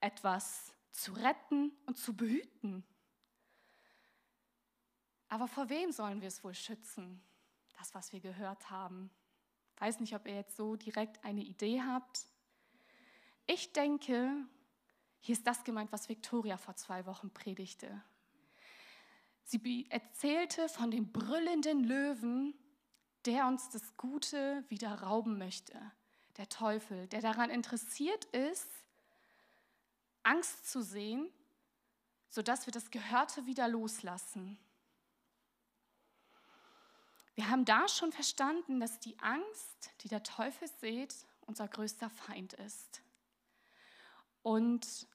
etwas 0.00 0.72
zu 0.92 1.12
retten 1.12 1.72
und 1.86 1.98
zu 1.98 2.14
behüten. 2.14 2.84
Aber 5.28 5.46
vor 5.46 5.68
wem 5.68 5.92
sollen 5.92 6.20
wir 6.20 6.28
es 6.28 6.42
wohl 6.42 6.54
schützen? 6.54 7.22
Das, 7.78 7.94
was 7.94 8.12
wir 8.12 8.20
gehört 8.20 8.70
haben. 8.70 9.10
Ich 9.74 9.80
weiß 9.80 10.00
nicht, 10.00 10.14
ob 10.14 10.26
ihr 10.26 10.34
jetzt 10.34 10.56
so 10.56 10.76
direkt 10.76 11.24
eine 11.24 11.42
Idee 11.42 11.80
habt. 11.80 12.26
Ich 13.46 13.72
denke, 13.72 14.46
hier 15.20 15.32
ist 15.32 15.46
das 15.46 15.64
gemeint, 15.64 15.92
was 15.92 16.08
Victoria 16.08 16.56
vor 16.56 16.76
zwei 16.76 17.06
Wochen 17.06 17.30
predigte. 17.30 18.02
Sie 19.44 19.86
erzählte 19.90 20.68
von 20.68 20.90
dem 20.90 21.10
brüllenden 21.10 21.84
Löwen, 21.84 22.54
der 23.24 23.46
uns 23.46 23.68
das 23.70 23.96
Gute 23.96 24.64
wieder 24.68 25.02
rauben 25.02 25.38
möchte. 25.38 25.78
Der 26.36 26.48
Teufel, 26.48 27.06
der 27.08 27.20
daran 27.20 27.50
interessiert 27.50 28.24
ist, 28.26 28.70
Angst 30.22 30.70
zu 30.70 30.82
sehen, 30.82 31.30
sodass 32.28 32.66
wir 32.66 32.72
das 32.72 32.90
Gehörte 32.90 33.46
wieder 33.46 33.68
loslassen. 33.68 34.58
Wir 37.34 37.48
haben 37.48 37.64
da 37.64 37.88
schon 37.88 38.12
verstanden, 38.12 38.80
dass 38.80 38.98
die 39.00 39.18
Angst, 39.18 39.90
die 40.02 40.08
der 40.08 40.22
Teufel 40.22 40.68
sät 40.80 41.14
unser 41.42 41.68
größter 41.68 42.10
Feind 42.10 42.52
ist. 42.54 43.02
Und 44.42 45.08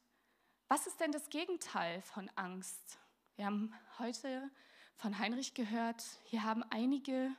was 0.68 0.88
ist 0.88 1.00
denn 1.00 1.12
das 1.12 1.30
Gegenteil 1.30 2.02
von 2.02 2.30
Angst? 2.36 2.98
Wir 3.36 3.46
haben 3.46 3.74
heute 4.00 4.50
von 4.98 5.20
Heinrich 5.20 5.54
gehört, 5.54 6.04
hier 6.24 6.44
haben 6.44 6.64
einige 6.64 7.30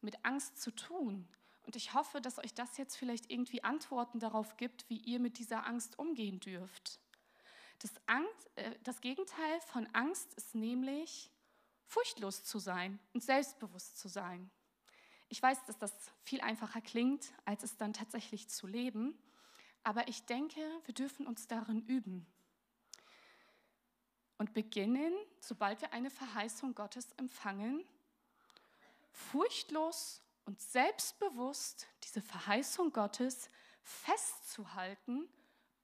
mit 0.00 0.24
Angst 0.24 0.60
zu 0.60 0.70
tun. 0.70 1.28
Und 1.68 1.76
ich 1.76 1.92
hoffe, 1.92 2.22
dass 2.22 2.38
euch 2.38 2.54
das 2.54 2.78
jetzt 2.78 2.96
vielleicht 2.96 3.30
irgendwie 3.30 3.62
Antworten 3.62 4.20
darauf 4.20 4.56
gibt, 4.56 4.88
wie 4.88 4.96
ihr 4.96 5.20
mit 5.20 5.36
dieser 5.36 5.66
Angst 5.66 5.98
umgehen 5.98 6.40
dürft. 6.40 6.98
Das, 7.80 7.90
Angst, 8.06 8.50
äh, 8.54 8.74
das 8.84 9.02
Gegenteil 9.02 9.60
von 9.66 9.86
Angst 9.92 10.32
ist 10.32 10.54
nämlich 10.54 11.30
furchtlos 11.84 12.42
zu 12.42 12.58
sein 12.58 12.98
und 13.12 13.22
selbstbewusst 13.22 13.98
zu 13.98 14.08
sein. 14.08 14.50
Ich 15.28 15.42
weiß, 15.42 15.62
dass 15.66 15.76
das 15.76 15.92
viel 16.22 16.40
einfacher 16.40 16.80
klingt, 16.80 17.34
als 17.44 17.64
es 17.64 17.76
dann 17.76 17.92
tatsächlich 17.92 18.48
zu 18.48 18.66
leben, 18.66 19.18
aber 19.82 20.08
ich 20.08 20.24
denke, 20.24 20.62
wir 20.86 20.94
dürfen 20.94 21.26
uns 21.26 21.48
darin 21.48 21.82
üben 21.82 22.26
und 24.38 24.54
beginnen, 24.54 25.12
sobald 25.38 25.82
wir 25.82 25.92
eine 25.92 26.08
Verheißung 26.08 26.74
Gottes 26.74 27.12
empfangen, 27.18 27.84
furchtlos 29.12 30.22
und 30.48 30.62
selbstbewusst 30.62 31.86
diese 32.04 32.22
Verheißung 32.22 32.90
Gottes 32.94 33.50
festzuhalten, 33.82 35.28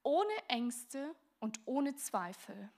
ohne 0.02 0.33
Ängste 0.49 1.14
und 1.38 1.61
ohne 1.66 1.94
Zweifel. 1.97 2.73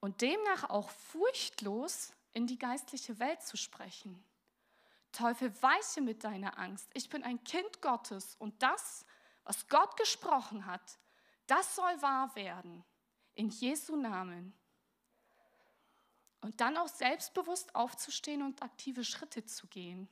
Und 0.00 0.22
demnach 0.22 0.70
auch 0.70 0.90
furchtlos 0.90 2.12
in 2.32 2.48
die 2.48 2.58
geistliche 2.58 3.20
Welt 3.20 3.40
zu 3.42 3.56
sprechen. 3.56 4.24
Teufel, 5.12 5.54
weiche 5.62 6.00
mit 6.00 6.24
deiner 6.24 6.58
Angst. 6.58 6.90
Ich 6.94 7.08
bin 7.08 7.22
ein 7.22 7.44
Kind 7.44 7.80
Gottes 7.80 8.34
und 8.40 8.60
das, 8.64 9.06
was 9.44 9.68
Gott 9.68 9.96
gesprochen 9.96 10.66
hat, 10.66 10.98
das 11.46 11.76
soll 11.76 12.02
wahr 12.02 12.34
werden. 12.34 12.84
In 13.34 13.50
Jesu 13.50 13.94
Namen. 13.94 14.52
Und 16.46 16.60
dann 16.60 16.76
auch 16.76 16.86
selbstbewusst 16.86 17.74
aufzustehen 17.74 18.40
und 18.40 18.62
aktive 18.62 19.02
Schritte 19.02 19.44
zu 19.46 19.66
gehen. 19.66 20.08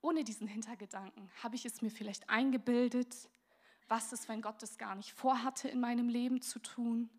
Ohne 0.00 0.24
diesen 0.24 0.46
Hintergedanken 0.46 1.30
habe 1.42 1.56
ich 1.56 1.66
es 1.66 1.82
mir 1.82 1.90
vielleicht 1.90 2.30
eingebildet, 2.30 3.14
was 3.86 4.10
ist, 4.14 4.26
wenn 4.26 4.40
Gott 4.40 4.62
das 4.62 4.78
gar 4.78 4.94
nicht 4.94 5.12
vorhatte, 5.12 5.68
in 5.68 5.80
meinem 5.80 6.08
Leben 6.08 6.40
zu 6.40 6.60
tun? 6.60 7.10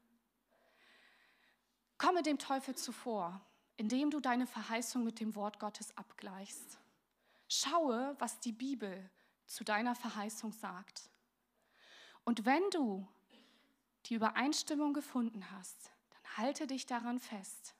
Komme 1.99 2.23
dem 2.23 2.39
Teufel 2.39 2.73
zuvor, 2.73 3.45
indem 3.77 4.09
du 4.09 4.19
deine 4.19 4.47
Verheißung 4.47 5.03
mit 5.03 5.19
dem 5.19 5.35
Wort 5.35 5.59
Gottes 5.59 5.95
abgleichst. 5.95 6.79
Schaue, 7.47 8.15
was 8.17 8.39
die 8.39 8.53
Bibel 8.53 9.07
zu 9.45 9.63
deiner 9.63 9.93
Verheißung 9.93 10.51
sagt. 10.51 11.11
Und 12.23 12.43
wenn 12.43 12.67
du 12.71 13.07
die 14.07 14.15
Übereinstimmung 14.15 14.95
gefunden 14.95 15.51
hast, 15.51 15.91
halte 16.37 16.67
dich 16.67 16.85
daran 16.85 17.19
fest. 17.19 17.75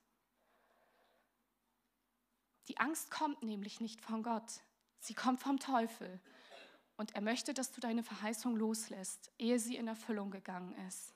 Die 2.67 2.77
Angst 2.77 3.11
kommt 3.11 3.43
nämlich 3.43 3.79
nicht 3.79 4.01
von 4.01 4.23
Gott, 4.23 4.61
sie 4.99 5.13
kommt 5.13 5.39
vom 5.39 5.59
Teufel. 5.59 6.19
Und 6.97 7.13
er 7.13 7.21
möchte, 7.21 7.53
dass 7.53 7.71
du 7.71 7.81
deine 7.81 8.03
Verheißung 8.03 8.55
loslässt, 8.55 9.31
ehe 9.37 9.59
sie 9.59 9.75
in 9.75 9.87
Erfüllung 9.87 10.31
gegangen 10.31 10.73
ist. 10.87 11.13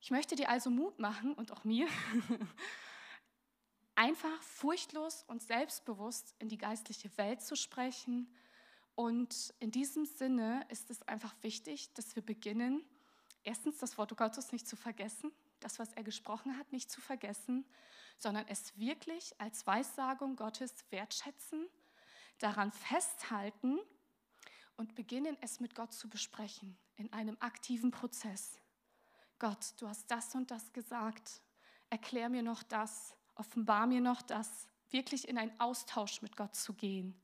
Ich 0.00 0.10
möchte 0.10 0.34
dir 0.34 0.48
also 0.48 0.70
Mut 0.70 0.98
machen 0.98 1.34
und 1.34 1.52
auch 1.52 1.64
mir, 1.64 1.86
einfach 3.94 4.42
furchtlos 4.42 5.24
und 5.28 5.42
selbstbewusst 5.42 6.34
in 6.38 6.48
die 6.48 6.58
geistliche 6.58 7.16
Welt 7.16 7.42
zu 7.42 7.56
sprechen. 7.56 8.30
Und 8.94 9.54
in 9.60 9.70
diesem 9.70 10.04
Sinne 10.04 10.66
ist 10.68 10.90
es 10.90 11.02
einfach 11.02 11.34
wichtig, 11.42 11.92
dass 11.94 12.16
wir 12.16 12.22
beginnen, 12.22 12.84
erstens 13.44 13.78
das 13.78 13.96
Wort 13.98 14.16
Gottes 14.16 14.52
nicht 14.52 14.66
zu 14.66 14.76
vergessen, 14.76 15.32
das, 15.60 15.78
was 15.78 15.92
er 15.92 16.02
gesprochen 16.02 16.58
hat, 16.58 16.72
nicht 16.72 16.90
zu 16.90 17.00
vergessen, 17.00 17.64
sondern 18.18 18.46
es 18.48 18.76
wirklich 18.78 19.38
als 19.40 19.66
Weissagung 19.66 20.36
Gottes 20.36 20.74
wertschätzen 20.90 21.68
daran 22.38 22.72
festhalten 22.72 23.78
und 24.76 24.94
beginnen 24.94 25.36
es 25.40 25.60
mit 25.60 25.74
Gott 25.74 25.92
zu 25.92 26.08
besprechen 26.08 26.76
in 26.96 27.12
einem 27.12 27.36
aktiven 27.40 27.90
Prozess. 27.90 28.60
Gott, 29.38 29.74
du 29.78 29.88
hast 29.88 30.10
das 30.10 30.34
und 30.34 30.50
das 30.50 30.72
gesagt, 30.72 31.40
erklär 31.90 32.28
mir 32.28 32.42
noch 32.42 32.62
das, 32.62 33.14
offenbar 33.34 33.86
mir 33.86 34.00
noch 34.00 34.22
das, 34.22 34.68
wirklich 34.90 35.28
in 35.28 35.38
einen 35.38 35.58
Austausch 35.60 36.22
mit 36.22 36.36
Gott 36.36 36.54
zu 36.54 36.72
gehen 36.72 37.20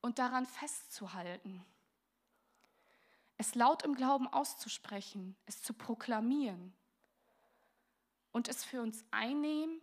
und 0.00 0.18
daran 0.18 0.46
festzuhalten. 0.46 1.64
Es 3.42 3.56
laut 3.56 3.82
im 3.82 3.96
Glauben 3.96 4.28
auszusprechen, 4.28 5.34
es 5.46 5.64
zu 5.64 5.74
proklamieren 5.74 6.72
und 8.30 8.46
es 8.46 8.62
für 8.62 8.80
uns 8.80 9.04
einnehmen 9.10 9.80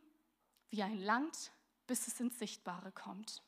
wie 0.70 0.82
ein 0.82 0.98
Land, 0.98 1.52
bis 1.86 2.08
es 2.08 2.22
ins 2.22 2.40
Sichtbare 2.40 2.94
kommt. 2.94 3.44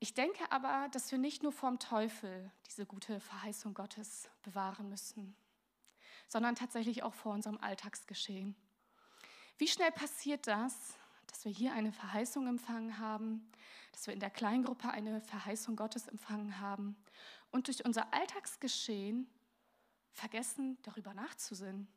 Ich 0.00 0.12
denke 0.12 0.52
aber, 0.52 0.90
dass 0.90 1.10
wir 1.12 1.18
nicht 1.18 1.42
nur 1.42 1.50
vorm 1.50 1.78
Teufel 1.78 2.52
diese 2.66 2.84
gute 2.84 3.18
Verheißung 3.18 3.72
Gottes 3.72 4.28
bewahren 4.42 4.90
müssen, 4.90 5.34
sondern 6.28 6.56
tatsächlich 6.56 7.02
auch 7.04 7.14
vor 7.14 7.32
unserem 7.32 7.56
Alltagsgeschehen. 7.56 8.54
Wie 9.56 9.68
schnell 9.68 9.92
passiert 9.92 10.46
das, 10.46 10.98
dass 11.30 11.44
wir 11.44 11.52
hier 11.52 11.72
eine 11.72 11.92
Verheißung 11.92 12.46
empfangen 12.46 12.98
haben, 12.98 13.50
dass 13.92 14.06
wir 14.06 14.14
in 14.14 14.20
der 14.20 14.30
Kleingruppe 14.30 14.90
eine 14.90 15.20
Verheißung 15.20 15.76
Gottes 15.76 16.08
empfangen 16.08 16.60
haben 16.60 16.96
und 17.50 17.66
durch 17.66 17.84
unser 17.84 18.12
Alltagsgeschehen 18.12 19.28
vergessen, 20.12 20.78
darüber 20.82 21.14
nachzusinnen, 21.14 21.88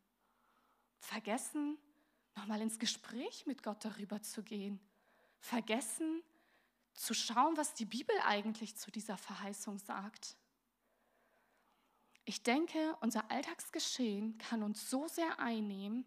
vergessen, 0.99 1.77
nochmal 2.35 2.61
ins 2.61 2.79
Gespräch 2.79 3.45
mit 3.45 3.63
Gott 3.63 3.83
darüber 3.83 4.21
zu 4.21 4.43
gehen, 4.43 4.79
vergessen, 5.39 6.23
zu 6.93 7.13
schauen, 7.13 7.57
was 7.57 7.73
die 7.73 7.85
Bibel 7.85 8.15
eigentlich 8.25 8.75
zu 8.75 8.91
dieser 8.91 9.17
Verheißung 9.17 9.79
sagt. 9.79 10.37
Ich 12.25 12.43
denke, 12.43 12.95
unser 13.01 13.29
Alltagsgeschehen 13.29 14.37
kann 14.37 14.63
uns 14.63 14.89
so 14.89 15.07
sehr 15.07 15.39
einnehmen, 15.39 16.05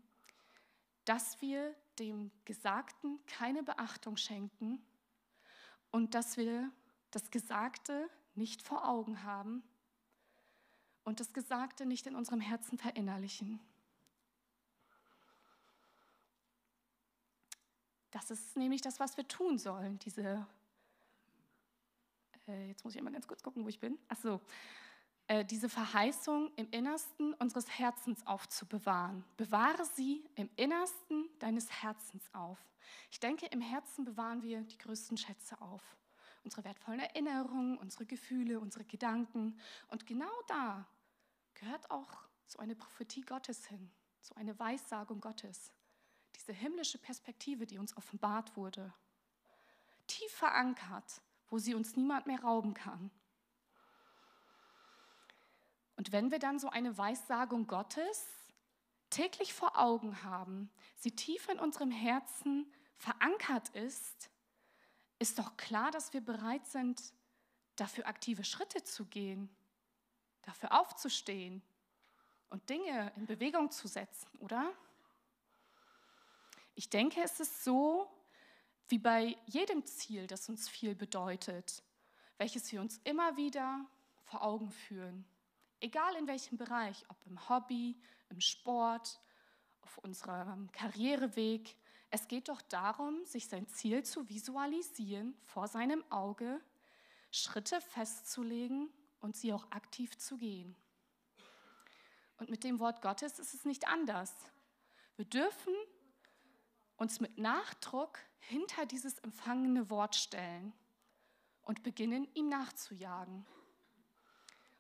dass 1.04 1.40
wir 1.40 1.74
dem 1.98 2.30
Gesagten 2.44 3.18
keine 3.26 3.62
Beachtung 3.62 4.16
schenken 4.16 4.80
und 5.90 6.14
dass 6.14 6.36
wir 6.36 6.70
das 7.10 7.30
Gesagte 7.30 8.08
nicht 8.34 8.62
vor 8.62 8.88
Augen 8.88 9.22
haben 9.22 9.62
und 11.04 11.20
das 11.20 11.32
Gesagte 11.32 11.86
nicht 11.86 12.06
in 12.06 12.14
unserem 12.14 12.40
Herzen 12.40 12.78
verinnerlichen. 12.78 13.60
Das 18.10 18.30
ist 18.30 18.56
nämlich 18.56 18.82
das, 18.82 19.00
was 19.00 19.16
wir 19.16 19.26
tun 19.28 19.58
sollen, 19.58 19.98
diese 19.98 20.46
äh, 22.48 22.68
jetzt 22.68 22.84
muss 22.84 22.94
ich 22.94 22.98
einmal 22.98 23.12
ganz 23.12 23.26
kurz 23.26 23.42
gucken, 23.42 23.64
wo 23.64 23.68
ich 23.68 23.80
bin. 23.80 23.98
Ach 24.08 24.16
so, 24.16 24.40
äh, 25.28 25.44
diese 25.44 25.68
Verheißung 25.68 26.50
im 26.56 26.68
Innersten 26.70 27.34
unseres 27.34 27.68
Herzens 27.68 28.26
aufzubewahren. 28.26 29.24
Bewahre 29.36 29.84
sie 29.84 30.24
im 30.34 30.50
Innersten 30.56 31.28
deines 31.38 31.70
Herzens 31.82 32.24
auf. 32.32 32.58
Ich 33.10 33.20
denke, 33.20 33.46
im 33.46 33.60
Herzen 33.60 34.04
bewahren 34.04 34.42
wir 34.42 34.62
die 34.62 34.78
größten 34.78 35.16
Schätze 35.16 35.60
auf. 35.60 35.82
Unsere 36.44 36.64
wertvollen 36.64 37.00
Erinnerungen, 37.00 37.76
unsere 37.78 38.06
Gefühle, 38.06 38.60
unsere 38.60 38.84
Gedanken. 38.84 39.58
Und 39.88 40.06
genau 40.06 40.30
da 40.46 40.86
gehört 41.54 41.90
auch 41.90 42.12
so 42.46 42.58
eine 42.58 42.76
Prophetie 42.76 43.22
Gottes 43.22 43.66
hin, 43.66 43.90
so 44.20 44.34
eine 44.36 44.56
Weissagung 44.58 45.20
Gottes. 45.20 45.72
Diese 46.36 46.52
himmlische 46.52 46.98
Perspektive, 46.98 47.66
die 47.66 47.78
uns 47.78 47.96
offenbart 47.96 48.56
wurde. 48.56 48.92
Tief 50.06 50.30
verankert 50.30 51.20
wo 51.48 51.58
sie 51.58 51.74
uns 51.74 51.96
niemand 51.96 52.26
mehr 52.26 52.40
rauben 52.40 52.74
kann. 52.74 53.10
Und 55.96 56.12
wenn 56.12 56.30
wir 56.30 56.38
dann 56.38 56.58
so 56.58 56.68
eine 56.68 56.96
Weissagung 56.96 57.66
Gottes 57.66 58.26
täglich 59.10 59.54
vor 59.54 59.78
Augen 59.78 60.22
haben, 60.22 60.70
sie 60.96 61.12
tief 61.12 61.48
in 61.48 61.58
unserem 61.58 61.90
Herzen 61.90 62.70
verankert 62.96 63.68
ist, 63.70 64.30
ist 65.18 65.38
doch 65.38 65.56
klar, 65.56 65.90
dass 65.90 66.12
wir 66.12 66.20
bereit 66.20 66.66
sind, 66.66 67.02
dafür 67.76 68.06
aktive 68.06 68.44
Schritte 68.44 68.84
zu 68.84 69.06
gehen, 69.06 69.54
dafür 70.42 70.78
aufzustehen 70.78 71.62
und 72.50 72.68
Dinge 72.68 73.12
in 73.16 73.26
Bewegung 73.26 73.70
zu 73.70 73.88
setzen, 73.88 74.28
oder? 74.38 74.72
Ich 76.74 76.90
denke, 76.90 77.22
es 77.22 77.40
ist 77.40 77.64
so, 77.64 78.10
wie 78.88 78.98
bei 78.98 79.36
jedem 79.46 79.84
Ziel, 79.84 80.26
das 80.26 80.48
uns 80.48 80.68
viel 80.68 80.94
bedeutet, 80.94 81.82
welches 82.38 82.70
wir 82.70 82.80
uns 82.80 83.00
immer 83.04 83.36
wieder 83.36 83.84
vor 84.24 84.42
Augen 84.42 84.70
führen. 84.70 85.24
Egal 85.80 86.16
in 86.16 86.26
welchem 86.26 86.56
Bereich, 86.56 87.04
ob 87.08 87.16
im 87.26 87.48
Hobby, 87.48 88.00
im 88.30 88.40
Sport 88.40 89.20
auf 89.82 89.98
unserem 89.98 90.70
Karriereweg. 90.72 91.76
Es 92.10 92.28
geht 92.28 92.48
doch 92.48 92.62
darum, 92.62 93.24
sich 93.26 93.48
sein 93.48 93.68
Ziel 93.68 94.02
zu 94.02 94.28
visualisieren, 94.28 95.36
vor 95.44 95.68
seinem 95.68 96.04
Auge, 96.10 96.60
Schritte 97.30 97.80
festzulegen 97.80 98.88
und 99.20 99.36
sie 99.36 99.52
auch 99.52 99.70
aktiv 99.70 100.16
zu 100.16 100.36
gehen. 100.38 100.74
Und 102.38 102.48
mit 102.50 102.64
dem 102.64 102.80
Wort 102.80 103.02
Gottes 103.02 103.38
ist 103.38 103.54
es 103.54 103.64
nicht 103.64 103.86
anders. 103.88 104.34
Wir 105.16 105.24
dürfen 105.24 105.74
uns 106.96 107.20
mit 107.20 107.38
Nachdruck 107.38 108.18
hinter 108.38 108.86
dieses 108.86 109.18
empfangene 109.18 109.90
Wort 109.90 110.16
stellen 110.16 110.72
und 111.62 111.82
beginnen, 111.82 112.28
ihm 112.34 112.48
nachzujagen 112.48 113.46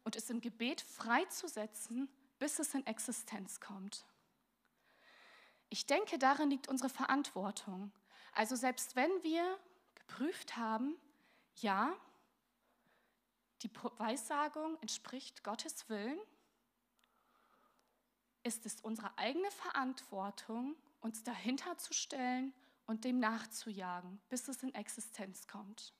und 0.06 0.14
es 0.14 0.30
im 0.30 0.40
Gebet 0.40 0.80
freizusetzen, 0.80 2.08
bis 2.38 2.60
es 2.60 2.74
in 2.74 2.86
Existenz 2.86 3.58
kommt. 3.58 4.06
Ich 5.68 5.84
denke, 5.86 6.16
darin 6.16 6.48
liegt 6.48 6.68
unsere 6.68 6.88
Verantwortung. 6.88 7.90
Also 8.30 8.54
selbst 8.54 8.94
wenn 8.94 9.10
wir 9.24 9.58
geprüft 9.96 10.56
haben, 10.56 10.94
ja, 11.56 11.92
die 13.62 13.70
Weissagung 13.98 14.80
entspricht 14.80 15.42
Gottes 15.42 15.88
Willen, 15.88 16.20
ist 18.44 18.64
es 18.64 18.80
unsere 18.82 19.18
eigene 19.18 19.50
Verantwortung, 19.50 20.76
uns 21.00 21.24
dahinter 21.24 21.78
zu 21.78 21.92
stellen 21.92 22.54
und 22.86 23.04
dem 23.04 23.18
nachzujagen, 23.18 24.20
bis 24.28 24.46
es 24.46 24.62
in 24.62 24.72
Existenz 24.72 25.48
kommt. 25.48 25.92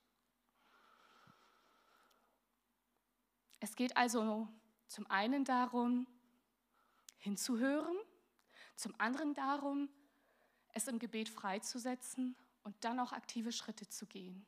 Es 3.60 3.76
geht 3.76 3.96
also 3.96 4.48
zum 4.86 5.10
einen 5.10 5.44
darum, 5.44 6.06
hinzuhören, 7.18 7.96
zum 8.76 8.94
anderen 8.98 9.34
darum, 9.34 9.88
es 10.72 10.88
im 10.88 10.98
Gebet 10.98 11.28
freizusetzen 11.28 12.36
und 12.62 12.76
dann 12.84 13.00
auch 13.00 13.12
aktive 13.12 13.52
Schritte 13.52 13.88
zu 13.88 14.06
gehen. 14.06 14.44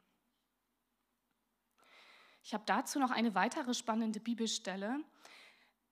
Ich 2.43 2.55
habe 2.55 2.65
dazu 2.67 2.99
noch 2.99 3.11
eine 3.11 3.35
weitere 3.35 3.75
spannende 3.75 4.21
Bibelstelle. 4.21 5.01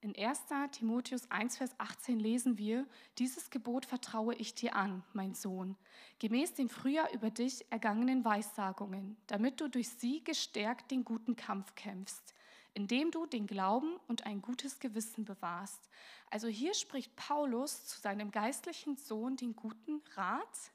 In 0.00 0.14
1. 0.16 0.42
Timotheus 0.72 1.30
1, 1.30 1.56
Vers 1.56 1.74
18 1.78 2.20
lesen 2.20 2.58
wir, 2.58 2.86
dieses 3.18 3.50
Gebot 3.50 3.86
vertraue 3.86 4.34
ich 4.34 4.54
dir 4.54 4.76
an, 4.76 5.02
mein 5.12 5.34
Sohn, 5.34 5.76
gemäß 6.18 6.54
den 6.54 6.68
früher 6.68 7.10
über 7.12 7.30
dich 7.30 7.66
ergangenen 7.70 8.24
Weissagungen, 8.24 9.16
damit 9.26 9.60
du 9.60 9.68
durch 9.68 9.88
sie 9.88 10.22
gestärkt 10.22 10.90
den 10.90 11.04
guten 11.04 11.34
Kampf 11.34 11.74
kämpfst, 11.74 12.34
indem 12.76 13.10
du 13.10 13.24
den 13.24 13.46
Glauben 13.46 13.96
und 14.06 14.26
ein 14.26 14.42
gutes 14.42 14.78
Gewissen 14.78 15.24
bewahrst. 15.24 15.88
Also 16.30 16.46
hier 16.46 16.74
spricht 16.74 17.16
Paulus 17.16 17.86
zu 17.86 17.98
seinem 17.98 18.30
geistlichen 18.30 18.98
Sohn 18.98 19.36
den 19.36 19.56
guten 19.56 20.02
Rat, 20.14 20.72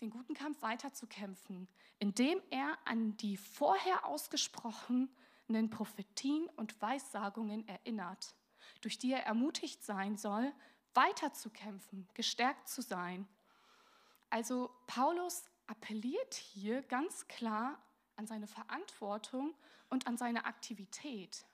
den 0.00 0.10
guten 0.10 0.34
Kampf 0.34 0.62
weiterzukämpfen, 0.62 1.66
indem 1.98 2.40
er 2.50 2.78
an 2.84 3.16
die 3.16 3.36
vorher 3.36 4.06
ausgesprochenen 4.06 5.70
Prophetien 5.70 6.48
und 6.54 6.80
Weissagungen 6.80 7.66
erinnert, 7.66 8.36
durch 8.80 8.96
die 8.96 9.12
er 9.12 9.26
ermutigt 9.26 9.82
sein 9.82 10.16
soll, 10.16 10.52
weiterzukämpfen, 10.94 12.08
gestärkt 12.14 12.68
zu 12.68 12.80
sein. 12.80 13.26
Also 14.30 14.70
Paulus 14.86 15.46
appelliert 15.66 16.34
hier 16.34 16.82
ganz 16.82 17.26
klar 17.26 17.76
an 18.18 18.26
seine 18.26 18.46
Verantwortung 18.46 19.54
und 19.88 20.06
an 20.06 20.16
seine 20.16 20.44
Aktivität. 20.44 21.44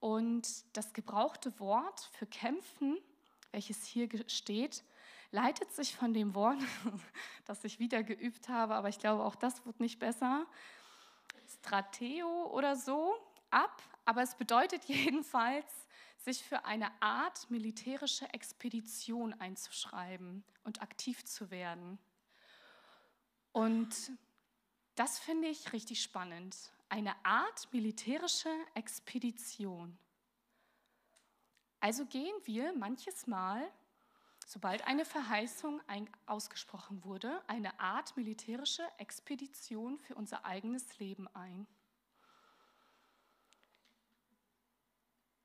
Und 0.00 0.64
das 0.76 0.92
gebrauchte 0.92 1.58
Wort 1.58 2.10
für 2.12 2.26
kämpfen, 2.26 2.98
welches 3.52 3.84
hier 3.84 4.08
steht, 4.28 4.84
leitet 5.30 5.72
sich 5.72 5.96
von 5.96 6.12
dem 6.12 6.34
Wort, 6.34 6.58
das 7.46 7.64
ich 7.64 7.78
wieder 7.78 8.02
geübt 8.02 8.48
habe, 8.48 8.74
aber 8.74 8.88
ich 8.88 8.98
glaube, 8.98 9.24
auch 9.24 9.36
das 9.36 9.64
wird 9.64 9.80
nicht 9.80 9.98
besser, 9.98 10.46
Strateo 11.46 12.46
oder 12.52 12.76
so, 12.76 13.14
ab. 13.50 13.82
Aber 14.04 14.22
es 14.22 14.34
bedeutet 14.34 14.84
jedenfalls, 14.86 15.66
sich 16.18 16.42
für 16.42 16.64
eine 16.64 16.90
Art 17.00 17.48
militärische 17.50 18.26
Expedition 18.34 19.32
einzuschreiben 19.34 20.42
und 20.64 20.82
aktiv 20.82 21.24
zu 21.24 21.50
werden. 21.52 21.98
Und 23.52 24.10
das 24.96 25.18
finde 25.18 25.48
ich 25.48 25.72
richtig 25.72 26.02
spannend. 26.02 26.56
Eine 26.88 27.14
Art 27.24 27.68
militärische 27.72 28.50
Expedition. 28.74 29.96
Also 31.80 32.06
gehen 32.06 32.34
wir 32.44 32.72
manches 32.72 33.26
Mal, 33.26 33.70
sobald 34.46 34.86
eine 34.86 35.04
Verheißung 35.04 35.80
ausgesprochen 36.24 37.04
wurde, 37.04 37.42
eine 37.46 37.78
Art 37.78 38.16
militärische 38.16 38.82
Expedition 38.98 39.98
für 39.98 40.14
unser 40.14 40.44
eigenes 40.44 40.98
Leben 40.98 41.28
ein. 41.34 41.66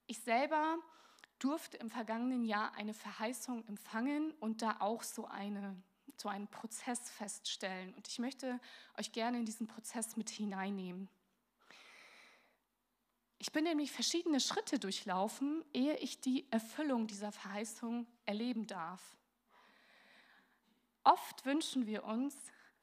Ich 0.07 0.19
selber 0.21 0.77
durfte 1.39 1.77
im 1.77 1.89
vergangenen 1.89 2.45
Jahr 2.45 2.73
eine 2.75 2.93
Verheißung 2.93 3.67
empfangen 3.67 4.31
und 4.39 4.61
da 4.61 4.77
auch 4.79 5.03
so 5.03 5.25
eine 5.25 5.75
so 6.21 6.29
einen 6.29 6.47
Prozess 6.47 7.10
feststellen. 7.10 7.93
Und 7.95 8.07
ich 8.07 8.19
möchte 8.19 8.60
euch 8.97 9.12
gerne 9.12 9.39
in 9.39 9.45
diesen 9.45 9.67
Prozess 9.67 10.15
mit 10.15 10.29
hineinnehmen. 10.29 11.10
Ich 13.39 13.51
bin 13.51 13.63
nämlich 13.63 13.91
verschiedene 13.91 14.39
Schritte 14.39 14.77
durchlaufen, 14.77 15.65
ehe 15.73 15.97
ich 15.97 16.21
die 16.21 16.49
Erfüllung 16.51 17.07
dieser 17.07 17.31
Verheißung 17.31 18.05
erleben 18.25 18.67
darf. 18.67 19.17
Oft 21.03 21.43
wünschen 21.45 21.88
wir 21.88 22.03
uns, 22.03 22.36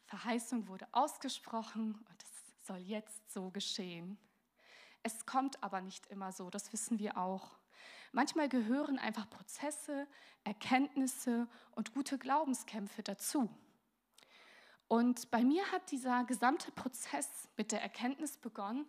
Verheißung 0.07 0.67
wurde 0.67 0.89
ausgesprochen 0.91 1.95
und 2.09 2.23
es 2.23 2.67
soll 2.67 2.79
jetzt 2.79 3.31
so 3.33 3.51
geschehen. 3.51 4.19
Es 5.05 5.27
kommt 5.27 5.63
aber 5.63 5.81
nicht 5.81 6.07
immer 6.07 6.33
so, 6.33 6.51
das 6.51 6.73
wissen 6.73 6.99
wir 6.99 7.17
auch. 7.17 7.57
Manchmal 8.13 8.49
gehören 8.49 8.99
einfach 8.99 9.29
Prozesse, 9.29 10.07
Erkenntnisse 10.45 11.49
und 11.73 11.93
gute 11.93 12.19
Glaubenskämpfe 12.19 13.03
dazu. 13.03 13.51
Und 14.89 15.31
bei 15.31 15.45
mir 15.45 15.71
hat 15.71 15.91
dieser 15.91 16.25
gesamte 16.25 16.73
Prozess 16.73 17.49
mit 17.57 17.73
der 17.73 17.83
Erkenntnis 17.83 18.39
begonnen, 18.39 18.87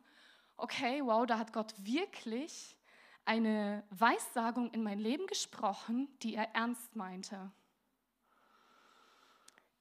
okay, 0.55 1.01
wow, 1.03 1.25
da 1.25 1.37
hat 1.37 1.51
Gott 1.51 1.73
wirklich 1.77 2.77
eine 3.25 3.83
Weissagung 3.91 4.71
in 4.71 4.81
mein 4.81 4.99
Leben 4.99 5.27
gesprochen, 5.27 6.07
die 6.21 6.35
er 6.35 6.55
ernst 6.55 6.95
meinte. 6.95 7.51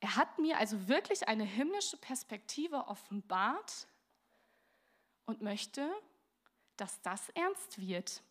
Er 0.01 0.17
hat 0.17 0.39
mir 0.39 0.59
also 0.59 0.89
wirklich 0.89 1.29
eine 1.29 1.45
himmlische 1.45 1.97
Perspektive 1.97 2.87
offenbart 2.89 3.89
und 5.27 5.41
möchte, 5.41 5.91
dass 6.77 7.01
das 7.03 7.29
ernst 7.31 7.81
wird. 7.81 8.23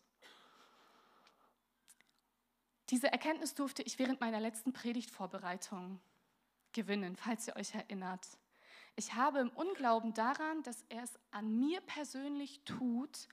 Diese 2.90 3.12
Erkenntnis 3.12 3.54
durfte 3.54 3.82
ich 3.82 3.98
während 3.98 4.20
meiner 4.20 4.40
letzten 4.40 4.72
Predigtvorbereitung 4.72 6.00
gewinnen, 6.72 7.16
falls 7.16 7.46
ihr 7.46 7.56
euch 7.56 7.74
erinnert. 7.74 8.26
Ich 8.96 9.14
habe 9.14 9.40
im 9.40 9.50
Unglauben 9.50 10.14
daran, 10.14 10.62
dass 10.62 10.84
er 10.88 11.02
es 11.02 11.18
an 11.30 11.58
mir 11.58 11.80
persönlich 11.82 12.60
tut, 12.64 13.28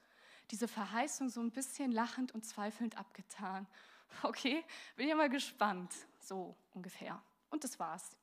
diese 0.52 0.68
Verheißung 0.68 1.30
so 1.30 1.42
ein 1.42 1.52
bisschen 1.52 1.92
lachend 1.92 2.34
und 2.34 2.46
zweifelnd 2.46 2.98
abgetan. 2.98 3.66
Okay, 4.24 4.64
bin 4.96 5.10
ja 5.10 5.16
mal 5.16 5.30
gespannt, 5.30 5.92
so 6.20 6.56
ungefähr. 6.74 7.22
Und 7.50 7.64
das 7.64 7.80
war's. 7.80 8.16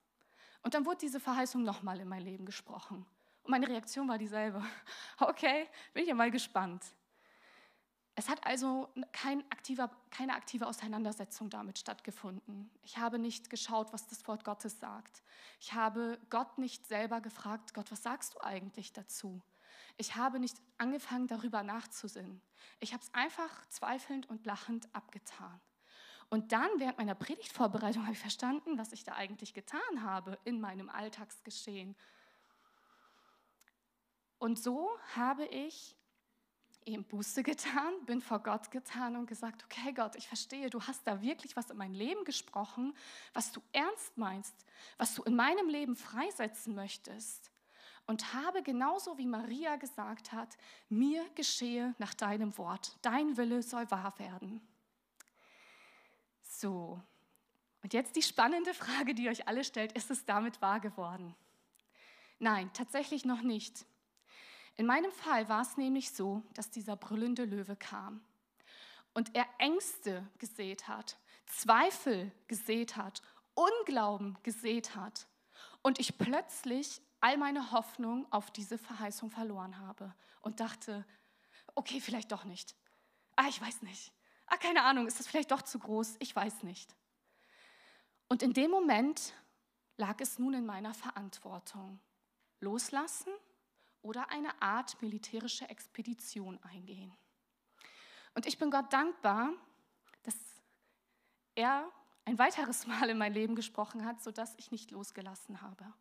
Und 0.62 0.74
dann 0.74 0.86
wurde 0.86 0.98
diese 0.98 1.18
Verheißung 1.18 1.64
nochmal 1.64 1.98
in 2.00 2.08
mein 2.08 2.22
Leben 2.22 2.46
gesprochen. 2.46 3.04
Und 3.42 3.50
meine 3.50 3.68
Reaktion 3.68 4.08
war 4.08 4.18
dieselbe. 4.18 4.64
Okay, 5.18 5.68
bin 5.92 6.04
ich 6.04 6.08
ja 6.08 6.14
mal 6.14 6.30
gespannt. 6.30 6.84
Es 8.14 8.28
hat 8.28 8.46
also 8.46 8.90
kein 9.12 9.40
aktiver, 9.50 9.90
keine 10.10 10.34
aktive 10.34 10.66
Auseinandersetzung 10.66 11.48
damit 11.48 11.78
stattgefunden. 11.78 12.70
Ich 12.82 12.98
habe 12.98 13.18
nicht 13.18 13.48
geschaut, 13.48 13.92
was 13.92 14.06
das 14.06 14.26
Wort 14.28 14.44
Gottes 14.44 14.78
sagt. 14.80 15.22
Ich 15.60 15.72
habe 15.72 16.18
Gott 16.28 16.58
nicht 16.58 16.86
selber 16.86 17.22
gefragt, 17.22 17.72
Gott, 17.72 17.90
was 17.90 18.02
sagst 18.02 18.34
du 18.34 18.40
eigentlich 18.40 18.92
dazu? 18.92 19.40
Ich 19.96 20.14
habe 20.16 20.38
nicht 20.38 20.56
angefangen, 20.76 21.26
darüber 21.26 21.62
nachzusinnen. 21.62 22.42
Ich 22.80 22.92
habe 22.92 23.02
es 23.02 23.12
einfach 23.14 23.66
zweifelnd 23.68 24.28
und 24.28 24.44
lachend 24.44 24.94
abgetan. 24.94 25.60
Und 26.28 26.52
dann 26.52 26.70
während 26.78 26.98
meiner 26.98 27.14
Predigtvorbereitung 27.14 28.02
habe 28.02 28.12
ich 28.12 28.18
verstanden, 28.18 28.78
was 28.78 28.92
ich 28.92 29.04
da 29.04 29.12
eigentlich 29.14 29.54
getan 29.54 30.02
habe 30.02 30.38
in 30.44 30.60
meinem 30.60 30.88
Alltagsgeschehen. 30.88 31.94
Und 34.38 34.58
so 34.58 34.90
habe 35.14 35.44
ich 35.46 35.94
eben 36.86 37.04
Buße 37.04 37.42
getan, 37.42 37.92
bin 38.06 38.20
vor 38.20 38.40
Gott 38.40 38.70
getan 38.70 39.16
und 39.16 39.26
gesagt, 39.26 39.64
okay 39.64 39.92
Gott, 39.92 40.16
ich 40.16 40.28
verstehe, 40.28 40.70
du 40.70 40.80
hast 40.82 41.06
da 41.06 41.20
wirklich 41.20 41.56
was 41.56 41.70
in 41.70 41.76
mein 41.76 41.94
Leben 41.94 42.24
gesprochen, 42.24 42.94
was 43.32 43.52
du 43.52 43.60
ernst 43.72 44.16
meinst, 44.16 44.54
was 44.98 45.14
du 45.14 45.22
in 45.22 45.36
meinem 45.36 45.68
Leben 45.68 45.96
freisetzen 45.96 46.74
möchtest. 46.74 47.50
Und 48.06 48.34
habe 48.34 48.62
genauso 48.62 49.16
wie 49.16 49.26
Maria 49.26 49.76
gesagt 49.76 50.32
hat, 50.32 50.56
mir 50.88 51.24
geschehe 51.34 51.94
nach 51.98 52.14
deinem 52.14 52.56
Wort, 52.58 52.98
dein 53.02 53.36
Wille 53.36 53.62
soll 53.62 53.90
wahr 53.90 54.18
werden. 54.18 54.60
So, 56.42 57.00
und 57.82 57.92
jetzt 57.94 58.14
die 58.16 58.22
spannende 58.22 58.74
Frage, 58.74 59.14
die 59.14 59.28
euch 59.28 59.48
alle 59.48 59.64
stellt, 59.64 59.92
ist 59.92 60.10
es 60.10 60.24
damit 60.24 60.62
wahr 60.62 60.80
geworden? 60.80 61.34
Nein, 62.38 62.70
tatsächlich 62.72 63.24
noch 63.24 63.42
nicht. 63.42 63.84
In 64.76 64.86
meinem 64.86 65.12
Fall 65.12 65.48
war 65.48 65.62
es 65.62 65.76
nämlich 65.76 66.12
so, 66.12 66.42
dass 66.54 66.70
dieser 66.70 66.96
brüllende 66.96 67.44
Löwe 67.44 67.76
kam 67.76 68.22
und 69.14 69.34
er 69.34 69.46
Ängste 69.58 70.26
gesät 70.38 70.88
hat, 70.88 71.18
Zweifel 71.46 72.32
gesät 72.48 72.96
hat, 72.96 73.22
Unglauben 73.54 74.38
gesät 74.42 74.96
hat 74.96 75.26
und 75.82 76.00
ich 76.00 76.16
plötzlich 76.16 77.02
all 77.20 77.36
meine 77.36 77.70
Hoffnung 77.70 78.26
auf 78.32 78.50
diese 78.50 78.78
Verheißung 78.78 79.30
verloren 79.30 79.78
habe 79.78 80.14
und 80.40 80.60
dachte, 80.60 81.04
okay, 81.74 82.00
vielleicht 82.00 82.32
doch 82.32 82.44
nicht. 82.44 82.74
Ah, 83.36 83.48
ich 83.48 83.60
weiß 83.60 83.82
nicht. 83.82 84.12
Ah, 84.46 84.56
keine 84.56 84.82
Ahnung, 84.82 85.06
ist 85.06 85.20
das 85.20 85.26
vielleicht 85.26 85.50
doch 85.50 85.62
zu 85.62 85.78
groß? 85.78 86.16
Ich 86.18 86.34
weiß 86.34 86.62
nicht. 86.62 86.94
Und 88.28 88.42
in 88.42 88.54
dem 88.54 88.70
Moment 88.70 89.34
lag 89.98 90.20
es 90.20 90.38
nun 90.38 90.54
in 90.54 90.66
meiner 90.66 90.94
Verantwortung, 90.94 92.00
loslassen 92.60 93.32
oder 94.02 94.30
eine 94.30 94.60
Art 94.60 95.00
militärische 95.00 95.68
Expedition 95.68 96.62
eingehen. 96.62 97.12
Und 98.34 98.46
ich 98.46 98.58
bin 98.58 98.70
Gott 98.70 98.92
dankbar, 98.92 99.52
dass 100.22 100.36
er 101.54 101.90
ein 102.24 102.38
weiteres 102.38 102.86
Mal 102.88 103.10
in 103.10 103.18
mein 103.18 103.32
Leben 103.32 103.54
gesprochen 103.54 104.04
hat, 104.04 104.22
sodass 104.22 104.54
ich 104.58 104.70
nicht 104.70 104.90
losgelassen 104.90 105.62
habe, 105.62 105.92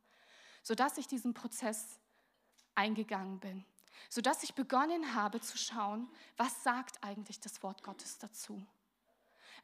sodass 0.63 0.97
ich 0.97 1.07
diesen 1.07 1.33
Prozess 1.33 1.99
eingegangen 2.75 3.39
bin, 3.39 3.65
sodass 4.09 4.43
ich 4.43 4.53
begonnen 4.53 5.13
habe 5.13 5.41
zu 5.41 5.57
schauen, 5.57 6.09
was 6.37 6.63
sagt 6.63 7.03
eigentlich 7.03 7.39
das 7.39 7.61
Wort 7.63 7.83
Gottes 7.83 8.17
dazu? 8.17 8.65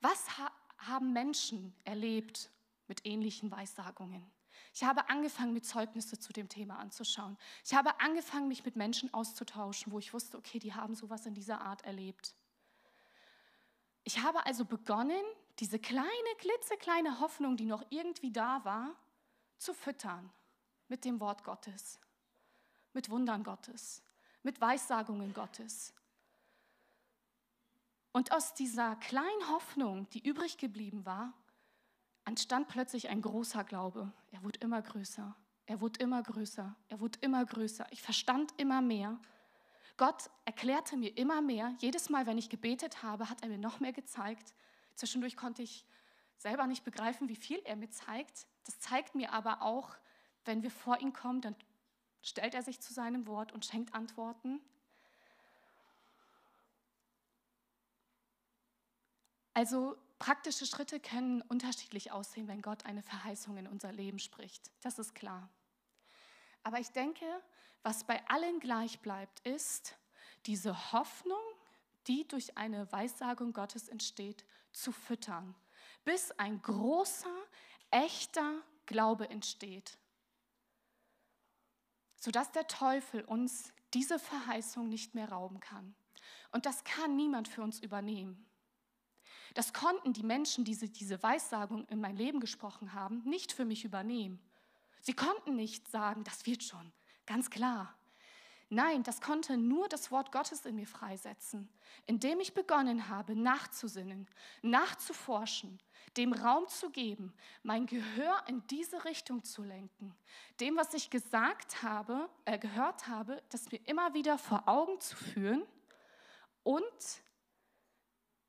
Was 0.02 0.38
ha 0.38 0.52
haben 0.80 1.12
Menschen 1.12 1.74
erlebt 1.86 2.52
mit 2.88 3.04
ähnlichen 3.04 3.50
Weissagungen? 3.50 4.30
Ich 4.74 4.84
habe 4.84 5.10
angefangen, 5.10 5.54
mit 5.54 5.66
Zeugnisse 5.66 6.20
zu 6.20 6.34
dem 6.34 6.50
Thema 6.50 6.78
anzuschauen. 6.80 7.38
Ich 7.66 7.74
habe 7.74 8.00
angefangen, 8.00 8.48
mich 8.48 8.66
mit 8.66 8.76
Menschen 8.76 9.14
auszutauschen, 9.14 9.92
wo 9.92 10.00
ich 10.00 10.14
wusste, 10.14 10.38
okay, 10.38 10.60
die 10.60 10.74
haben 10.74 10.96
sowas 10.96 11.26
in 11.26 11.34
dieser 11.34 11.62
Art 11.62 11.84
erlebt. 11.84 12.36
Ich 14.04 14.20
habe 14.22 14.46
also 14.46 14.66
begonnen, 14.66 15.24
diese 15.60 15.80
kleine, 15.80 16.08
klitzekleine 16.38 17.20
Hoffnung, 17.20 17.58
die 17.58 17.66
noch 17.66 17.84
irgendwie 17.90 18.32
da 18.32 18.64
war, 18.64 18.96
zu 19.58 19.74
füttern 19.74 20.32
mit 20.88 21.04
dem 21.04 21.20
Wort 21.20 21.44
Gottes, 21.44 22.00
mit 22.94 23.10
Wundern 23.10 23.44
Gottes, 23.44 24.02
mit 24.44 24.62
Weissagungen 24.62 25.34
Gottes. 25.34 25.94
Und 28.12 28.32
aus 28.32 28.54
dieser 28.54 28.96
kleinen 28.96 29.50
Hoffnung, 29.50 30.10
die 30.12 30.28
übrig 30.28 30.58
geblieben 30.58 31.06
war, 31.06 31.34
entstand 32.28 32.68
plötzlich 32.68 33.08
ein 33.10 33.22
großer 33.22 33.64
Glaube. 33.64 34.12
Er 34.32 34.44
wurde 34.44 34.60
immer 34.60 34.82
größer, 34.82 35.34
er 35.66 35.82
wurde 35.82 36.00
immer 36.00 36.22
größer, 36.22 36.76
er 36.90 37.00
wurde 37.00 37.18
immer 37.22 37.46
größer. 37.46 37.88
Ich 37.92 38.02
verstand 38.02 38.54
immer 38.58 38.82
mehr. 38.82 39.18
Gott 39.96 40.30
erklärte 40.46 40.98
mir 40.98 41.18
immer 41.18 41.42
mehr. 41.42 41.74
Jedes 41.80 42.10
Mal, 42.10 42.28
wenn 42.28 42.38
ich 42.38 42.50
gebetet 42.50 43.02
habe, 43.02 43.30
hat 43.30 43.42
er 43.42 43.50
mir 43.50 43.58
noch 43.58 43.80
mehr 43.80 43.94
gezeigt. 43.94 44.54
Zwischendurch 44.96 45.38
konnte 45.38 45.64
ich 45.64 45.86
selber 46.38 46.68
nicht 46.68 46.84
begreifen, 46.84 47.30
wie 47.30 47.36
viel 47.36 47.60
er 47.64 47.78
mir 47.78 47.90
zeigt. 47.90 48.46
Das 48.66 48.78
zeigt 48.80 49.16
mir 49.16 49.32
aber 49.32 49.62
auch, 49.62 49.96
wenn 50.44 50.64
wir 50.64 50.72
vor 50.72 51.00
ihn 51.00 51.14
kommen, 51.14 51.40
dann 51.42 51.56
stellt 52.22 52.54
er 52.54 52.62
sich 52.62 52.82
zu 52.82 52.94
seinem 52.94 53.26
Wort 53.26 53.54
und 53.54 53.66
schenkt 53.66 53.96
Antworten. 53.96 54.60
Also 59.54 59.98
Praktische 60.20 60.66
Schritte 60.66 61.00
können 61.00 61.42
unterschiedlich 61.44 62.12
aussehen, 62.12 62.48
wenn 62.48 62.62
Gott 62.62 62.86
eine 62.86 63.04
Verheißung 63.04 63.58
in 63.58 63.68
unser 63.68 63.92
Leben 63.92 64.20
spricht. 64.20 64.72
Das 64.82 64.98
ist 64.98 65.14
klar. 65.14 65.50
Aber 66.64 66.80
ich 66.80 66.90
denke, 66.90 67.26
was 67.84 68.04
bei 68.04 68.28
allen 68.28 68.60
gleich 68.60 69.00
bleibt, 69.00 69.40
ist 69.42 69.96
diese 70.46 70.92
Hoffnung, 70.92 71.38
die 72.08 72.28
durch 72.28 72.58
eine 72.58 72.92
Weissagung 72.92 73.54
Gottes 73.54 73.90
entsteht, 73.90 74.46
zu 74.72 74.92
füttern, 74.92 75.56
bis 76.04 76.32
ein 76.32 76.62
großer, 76.62 77.36
echter 77.92 78.62
Glaube 78.86 79.30
entsteht, 79.30 79.98
sodass 82.20 82.52
der 82.52 82.68
Teufel 82.68 83.24
uns 83.24 83.72
diese 83.94 84.20
Verheißung 84.20 84.90
nicht 84.90 85.16
mehr 85.16 85.30
rauben 85.30 85.60
kann. 85.60 85.96
Und 86.52 86.66
das 86.66 86.84
kann 86.84 87.16
niemand 87.16 87.48
für 87.48 87.62
uns 87.62 87.80
übernehmen. 87.80 88.46
Das 89.54 89.74
konnten 89.74 90.14
die 90.14 90.24
Menschen, 90.24 90.66
die 90.66 90.76
diese 90.76 91.22
Weissagung 91.24 91.86
in 91.88 92.00
mein 92.00 92.16
Leben 92.16 92.40
gesprochen 92.40 92.94
haben, 92.94 93.22
nicht 93.24 93.52
für 93.52 93.66
mich 93.66 93.86
übernehmen. 93.86 94.40
Sie 95.02 95.14
konnten 95.14 95.56
nicht 95.56 95.88
sagen, 95.88 96.24
das 96.24 96.46
wird 96.46 96.64
schon, 96.64 96.92
ganz 97.26 97.50
klar. 97.50 97.98
Nein, 98.70 99.04
das 99.04 99.22
konnte 99.22 99.56
nur 99.56 99.88
das 99.88 100.12
Wort 100.12 100.34
Gottes 100.34 100.66
in 100.66 100.76
mir 100.76 100.88
freisetzen, 100.88 101.70
indem 102.06 102.42
ich 102.42 102.54
begonnen 102.54 103.08
habe, 103.08 103.34
nachzusinnen, 103.34 104.28
nachzuforschen, 104.62 105.82
dem 106.18 106.34
Raum 106.34 106.68
zu 106.68 106.90
geben, 106.90 107.34
mein 107.64 107.86
Gehör 107.86 108.44
in 108.48 108.66
diese 108.68 109.06
Richtung 109.06 109.46
zu 109.46 109.64
lenken, 109.64 110.14
dem, 110.60 110.76
was 110.76 110.94
ich 110.94 111.10
gesagt 111.10 111.82
habe, 111.82 112.30
äh, 112.44 112.60
gehört 112.60 113.08
habe, 113.08 113.42
das 113.50 113.72
mir 113.72 113.80
immer 113.88 114.14
wieder 114.14 114.38
vor 114.38 114.68
Augen 114.68 115.00
zu 115.00 115.16
führen 115.16 115.64
und 116.64 116.84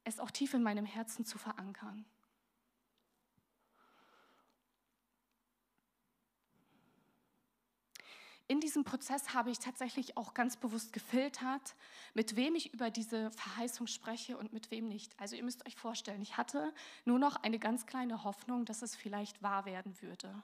es 0.08 0.20
auch 0.20 0.30
tief 0.30 0.54
in 0.54 0.62
meinem 0.62 0.84
Herzen 0.84 1.24
zu 1.24 1.38
verankern. 1.38 2.04
In 8.50 8.60
diesem 8.60 8.82
Prozess 8.82 9.34
habe 9.34 9.50
ich 9.50 9.58
tatsächlich 9.58 10.16
auch 10.16 10.32
ganz 10.32 10.56
bewusst 10.56 10.94
gefiltert, 10.94 11.76
mit 12.14 12.34
wem 12.34 12.54
ich 12.54 12.72
über 12.72 12.90
diese 12.90 13.30
Verheißung 13.32 13.86
spreche 13.86 14.38
und 14.38 14.54
mit 14.54 14.70
wem 14.70 14.88
nicht. 14.88 15.14
Also 15.20 15.36
ihr 15.36 15.44
müsst 15.44 15.66
euch 15.66 15.76
vorstellen, 15.76 16.22
ich 16.22 16.38
hatte 16.38 16.72
nur 17.04 17.18
noch 17.18 17.36
eine 17.42 17.58
ganz 17.58 17.84
kleine 17.84 18.24
Hoffnung, 18.24 18.64
dass 18.64 18.80
es 18.80 18.96
vielleicht 18.96 19.42
wahr 19.42 19.66
werden 19.66 20.00
würde. 20.00 20.42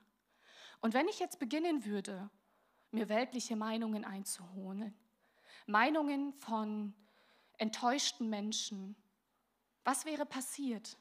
Und 0.83 0.93
wenn 0.93 1.09
ich 1.09 1.19
jetzt 1.19 1.39
beginnen 1.39 1.87
würde, 1.87 2.29
mir 2.91 3.09
weltliche 3.09 3.57
Meinungen 3.57 4.05
einzuholen, 4.05 4.95
Meinungen 5.67 6.35
von 6.35 6.93
enttäuschten 7.57 8.29
Menschen, 8.29 8.97
was 9.85 10.05
wäre 10.05 10.27
passiert? 10.27 10.97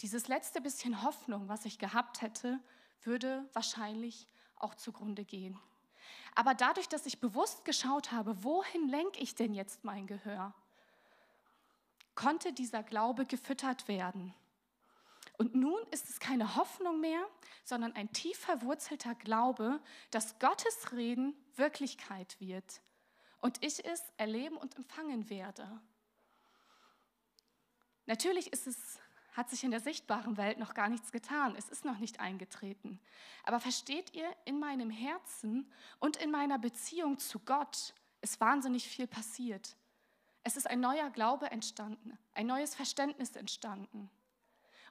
Dieses 0.00 0.28
letzte 0.28 0.60
bisschen 0.60 1.02
Hoffnung, 1.02 1.48
was 1.48 1.64
ich 1.64 1.78
gehabt 1.78 2.22
hätte, 2.22 2.60
würde 3.02 3.48
wahrscheinlich 3.52 4.28
auch 4.56 4.74
zugrunde 4.74 5.24
gehen. 5.24 5.58
Aber 6.34 6.54
dadurch, 6.54 6.88
dass 6.88 7.06
ich 7.06 7.20
bewusst 7.20 7.64
geschaut 7.64 8.12
habe, 8.12 8.44
wohin 8.44 8.88
lenke 8.88 9.20
ich 9.20 9.34
denn 9.34 9.52
jetzt 9.52 9.84
mein 9.84 10.06
Gehör, 10.06 10.54
konnte 12.14 12.52
dieser 12.52 12.82
Glaube 12.82 13.26
gefüttert 13.26 13.88
werden. 13.88 14.34
Und 15.38 15.54
nun 15.54 15.80
ist 15.90 16.10
es 16.10 16.20
keine 16.20 16.56
Hoffnung 16.56 17.00
mehr, 17.00 17.26
sondern 17.64 17.94
ein 17.94 18.12
tief 18.12 18.38
verwurzelter 18.38 19.14
Glaube, 19.14 19.80
dass 20.10 20.38
Gottes 20.38 20.92
Reden 20.92 21.34
Wirklichkeit 21.56 22.38
wird 22.40 22.82
und 23.40 23.64
ich 23.64 23.84
es 23.84 24.02
erleben 24.18 24.56
und 24.56 24.76
empfangen 24.76 25.30
werde. 25.30 25.80
Natürlich 28.06 28.52
ist 28.52 28.66
es, 28.66 28.98
hat 29.32 29.50
sich 29.50 29.64
in 29.64 29.70
der 29.70 29.80
sichtbaren 29.80 30.36
Welt 30.36 30.58
noch 30.58 30.74
gar 30.74 30.88
nichts 30.88 31.12
getan. 31.12 31.54
Es 31.56 31.68
ist 31.68 31.84
noch 31.84 31.98
nicht 31.98 32.20
eingetreten. 32.20 33.00
Aber 33.44 33.60
versteht 33.60 34.14
ihr, 34.14 34.28
in 34.44 34.58
meinem 34.58 34.90
Herzen 34.90 35.70
und 35.98 36.16
in 36.16 36.30
meiner 36.30 36.58
Beziehung 36.58 37.18
zu 37.18 37.38
Gott 37.40 37.94
ist 38.20 38.40
wahnsinnig 38.40 38.88
viel 38.88 39.06
passiert. 39.06 39.76
Es 40.42 40.56
ist 40.56 40.68
ein 40.68 40.80
neuer 40.80 41.10
Glaube 41.10 41.50
entstanden, 41.50 42.18
ein 42.32 42.46
neues 42.46 42.74
Verständnis 42.74 43.36
entstanden. 43.36 44.10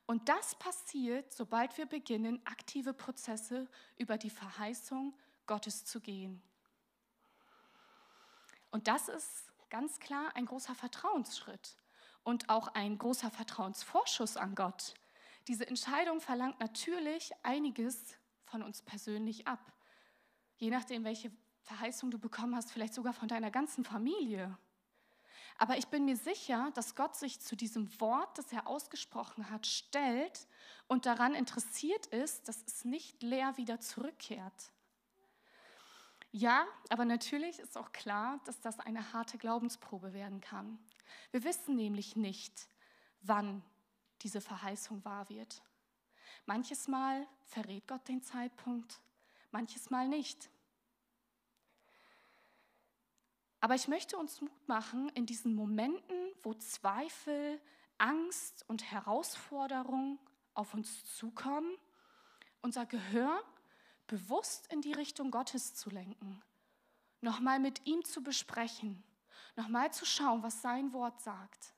Und 0.06 0.28
das 0.30 0.56
passiert, 0.56 1.32
sobald 1.34 1.78
wir 1.78 1.86
beginnen, 1.86 2.42
aktive 2.46 2.94
Prozesse 2.94 3.68
über 3.98 4.18
die 4.18 4.30
Verheißung 4.30 5.16
Gottes 5.46 5.86
zu 5.86 6.00
gehen. 6.00 6.42
Und 8.72 8.88
das 8.88 9.08
ist 9.08 9.52
ganz 9.70 10.00
klar 10.00 10.32
ein 10.36 10.46
großer 10.46 10.76
Vertrauensschritt 10.76 11.76
und 12.24 12.50
auch 12.50 12.70
ein 12.70 12.98
großer 12.98 13.32
Vertrauensvorschuss 13.32 14.38
an 14.38 14.56
Gott. 14.56 14.94
Diese 15.48 15.68
Entscheidung 15.68 16.22
verlangt 16.22 16.60
natürlich 16.60 17.32
einiges 17.44 18.18
von 18.44 18.62
uns 18.62 18.82
persönlich 18.82 19.48
ab. 19.48 19.74
Je 20.58 20.70
nachdem, 20.70 21.04
welche 21.04 21.32
Verheißung 21.64 22.12
du 22.12 22.20
bekommen 22.20 22.56
hast, 22.56 22.72
vielleicht 22.72 22.94
sogar 22.94 23.14
von 23.14 23.28
deiner 23.28 23.52
ganzen 23.52 23.84
Familie. 23.84 24.58
Aber 25.58 25.78
ich 25.78 25.88
bin 25.88 26.06
mir 26.06 26.16
sicher, 26.16 26.72
dass 26.74 26.96
Gott 26.96 27.16
sich 27.16 27.42
zu 27.42 27.56
diesem 27.56 28.00
Wort, 28.00 28.38
das 28.38 28.52
er 28.54 28.68
ausgesprochen 28.68 29.50
hat, 29.50 29.68
stellt 29.68 30.48
und 30.88 31.06
daran 31.06 31.36
interessiert 31.36 32.08
ist, 32.08 32.48
dass 32.48 32.64
es 32.66 32.86
nicht 32.86 33.22
leer 33.22 33.58
wieder 33.58 33.80
zurückkehrt. 33.80 34.72
Ja, 36.32 36.66
aber 36.90 37.06
natürlich 37.06 37.60
ist 37.60 37.78
auch 37.78 37.92
klar, 37.92 38.40
dass 38.46 38.62
das 38.62 38.80
eine 38.80 39.14
harte 39.14 39.38
Glaubensprobe 39.38 40.14
werden 40.14 40.42
kann. 40.42 40.80
Wir 41.32 41.44
wissen 41.44 41.76
nämlich 41.76 42.16
nicht, 42.16 42.68
wann 43.22 43.64
diese 44.22 44.42
Verheißung 44.42 45.04
wahr 45.06 45.30
wird. 45.30 45.62
Manches 46.46 46.88
Mal 46.88 47.28
verrät 47.44 47.88
Gott 47.88 48.08
den 48.08 48.22
Zeitpunkt, 48.22 49.00
manches 49.52 49.90
Mal 49.90 50.08
nicht. 50.08 50.50
Aber 53.62 53.76
ich 53.76 53.88
möchte 53.88 54.18
uns 54.18 54.42
Mut 54.42 54.68
machen 54.68 55.10
in 55.10 55.26
diesen 55.26 55.54
Momenten, 55.54 56.34
wo 56.42 56.54
Zweifel, 56.54 57.62
Angst 57.98 58.64
und 58.68 58.90
Herausforderung 58.90 60.18
auf 60.54 60.74
uns 60.74 61.04
zukommen, 61.16 61.76
unser 62.62 62.86
Gehör 62.86 63.44
bewusst 64.08 64.72
in 64.72 64.82
die 64.82 64.94
Richtung 64.94 65.30
Gottes 65.30 65.76
zu 65.76 65.90
lenken, 65.90 66.42
nochmal 67.22 67.60
mit 67.60 67.86
ihm 67.86 68.04
zu 68.06 68.24
besprechen, 68.24 69.04
nochmal 69.56 69.92
zu 69.92 70.06
schauen, 70.06 70.44
was 70.44 70.62
sein 70.62 70.94
Wort 70.94 71.22
sagt. 71.22 71.74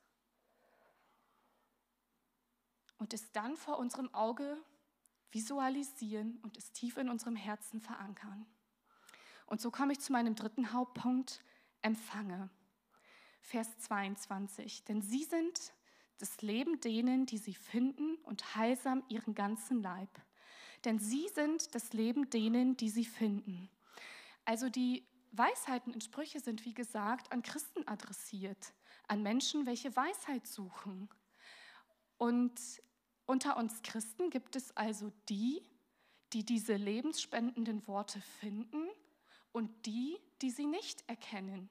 Und 2.98 3.14
es 3.14 3.32
dann 3.32 3.56
vor 3.56 3.80
unserem 3.80 4.14
Auge 4.14 4.58
visualisieren 5.32 6.40
und 6.44 6.58
es 6.58 6.72
tief 6.72 6.98
in 6.98 7.10
unserem 7.10 7.36
Herzen 7.36 7.82
verankern. 7.82 8.46
Und 9.46 9.60
so 9.60 9.72
komme 9.72 9.94
ich 9.94 10.00
zu 10.00 10.12
meinem 10.12 10.36
dritten 10.36 10.72
Hauptpunkt, 10.72 11.44
empfange. 11.82 12.50
Vers 13.42 13.78
22. 13.80 14.86
Denn 14.86 15.02
sie 15.02 15.24
sind 15.24 15.74
das 16.20 16.42
Leben 16.42 16.80
denen, 16.80 17.26
die 17.26 17.38
sie 17.38 17.56
finden 17.56 18.16
und 18.24 18.56
heilsam 18.56 19.04
ihren 19.10 19.34
ganzen 19.34 19.82
Leib. 19.82 20.10
Denn 20.86 21.00
sie 21.00 21.28
sind 21.30 21.74
das 21.76 21.94
Leben 21.94 22.30
denen, 22.30 22.78
die 22.78 22.90
sie 22.90 23.06
finden. 23.06 23.70
Also 24.46 24.70
die 24.70 25.06
Weisheiten 25.32 25.94
und 25.94 26.04
Sprüche 26.04 26.40
sind, 26.40 26.66
wie 26.66 26.74
gesagt, 26.74 27.32
an 27.32 27.42
Christen 27.42 27.88
adressiert, 27.88 28.74
an 29.08 29.24
Menschen, 29.24 29.66
welche 29.66 29.96
Weisheit 29.96 30.46
suchen. 30.46 31.10
Und 32.18 32.60
unter 33.26 33.58
uns 33.58 33.82
Christen 33.82 34.30
gibt 34.30 34.56
es 34.56 34.76
also 34.76 35.12
die, 35.30 35.62
die 36.34 36.46
diese 36.46 36.76
lebensspendenden 36.76 37.88
Worte 37.88 38.22
finden 38.40 38.88
und 39.52 39.86
die, 39.86 40.18
die 40.42 40.52
sie 40.52 40.66
nicht 40.66 41.04
erkennen. 41.08 41.70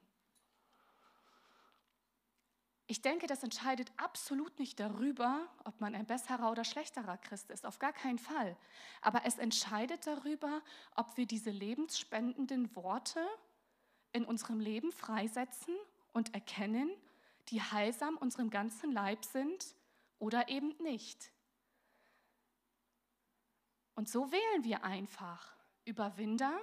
Ich 2.87 3.01
denke, 3.01 3.25
das 3.25 3.41
entscheidet 3.41 3.89
absolut 3.95 4.59
nicht 4.59 4.77
darüber, 4.77 5.47
ob 5.63 5.79
man 5.79 5.95
ein 5.95 6.05
besserer 6.05 6.51
oder 6.51 6.65
schlechterer 6.65 7.17
Christ 7.17 7.49
ist, 7.49 7.65
auf 7.65 7.79
gar 7.79 7.93
keinen 7.93 8.19
Fall. 8.19 8.57
Aber 9.01 9.23
es 9.23 9.37
entscheidet 9.37 10.05
darüber, 10.05 10.61
ob 10.95 11.15
wir 11.15 11.25
diese 11.25 11.51
lebensspendenden 11.51 12.75
Worte 12.75 13.25
in 14.13 14.25
unserem 14.25 14.59
Leben 14.59 14.91
freisetzen 14.91 15.75
und 16.13 16.33
erkennen, 16.33 16.89
die 17.49 17.61
heilsam 17.61 18.17
unserem 18.17 18.49
ganzen 18.49 18.91
Leib 18.91 19.25
sind 19.25 19.75
oder 20.19 20.49
eben 20.49 20.75
nicht. 20.81 21.31
Und 23.95 24.09
so 24.09 24.31
wählen 24.31 24.63
wir 24.63 24.83
einfach 24.83 25.55
Überwinder 25.85 26.59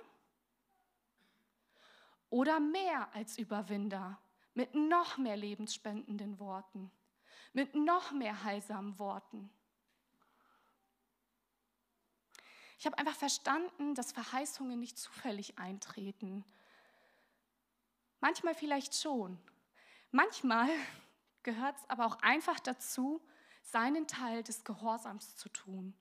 oder 2.30 2.60
mehr 2.60 3.14
als 3.14 3.38
Überwinder 3.38 4.20
mit 4.54 4.74
noch 4.74 5.18
mehr 5.18 5.36
lebensspendenden 5.36 6.38
Worten, 6.38 6.90
mit 7.52 7.74
noch 7.74 8.12
mehr 8.12 8.42
heilsamen 8.42 8.98
Worten. 8.98 9.50
Ich 12.78 12.86
habe 12.86 12.96
einfach 12.98 13.16
verstanden, 13.16 13.94
dass 13.94 14.12
Verheißungen 14.12 14.78
nicht 14.78 14.98
zufällig 14.98 15.58
eintreten. 15.58 16.44
Manchmal 18.20 18.54
vielleicht 18.54 18.94
schon. 18.94 19.38
Manchmal 20.10 20.68
gehört 21.42 21.76
es 21.76 21.90
aber 21.90 22.06
auch 22.06 22.18
einfach 22.20 22.60
dazu, 22.60 23.20
seinen 23.62 24.06
Teil 24.06 24.42
des 24.42 24.64
Gehorsams 24.64 25.36
zu 25.36 25.48
tun. 25.48 25.94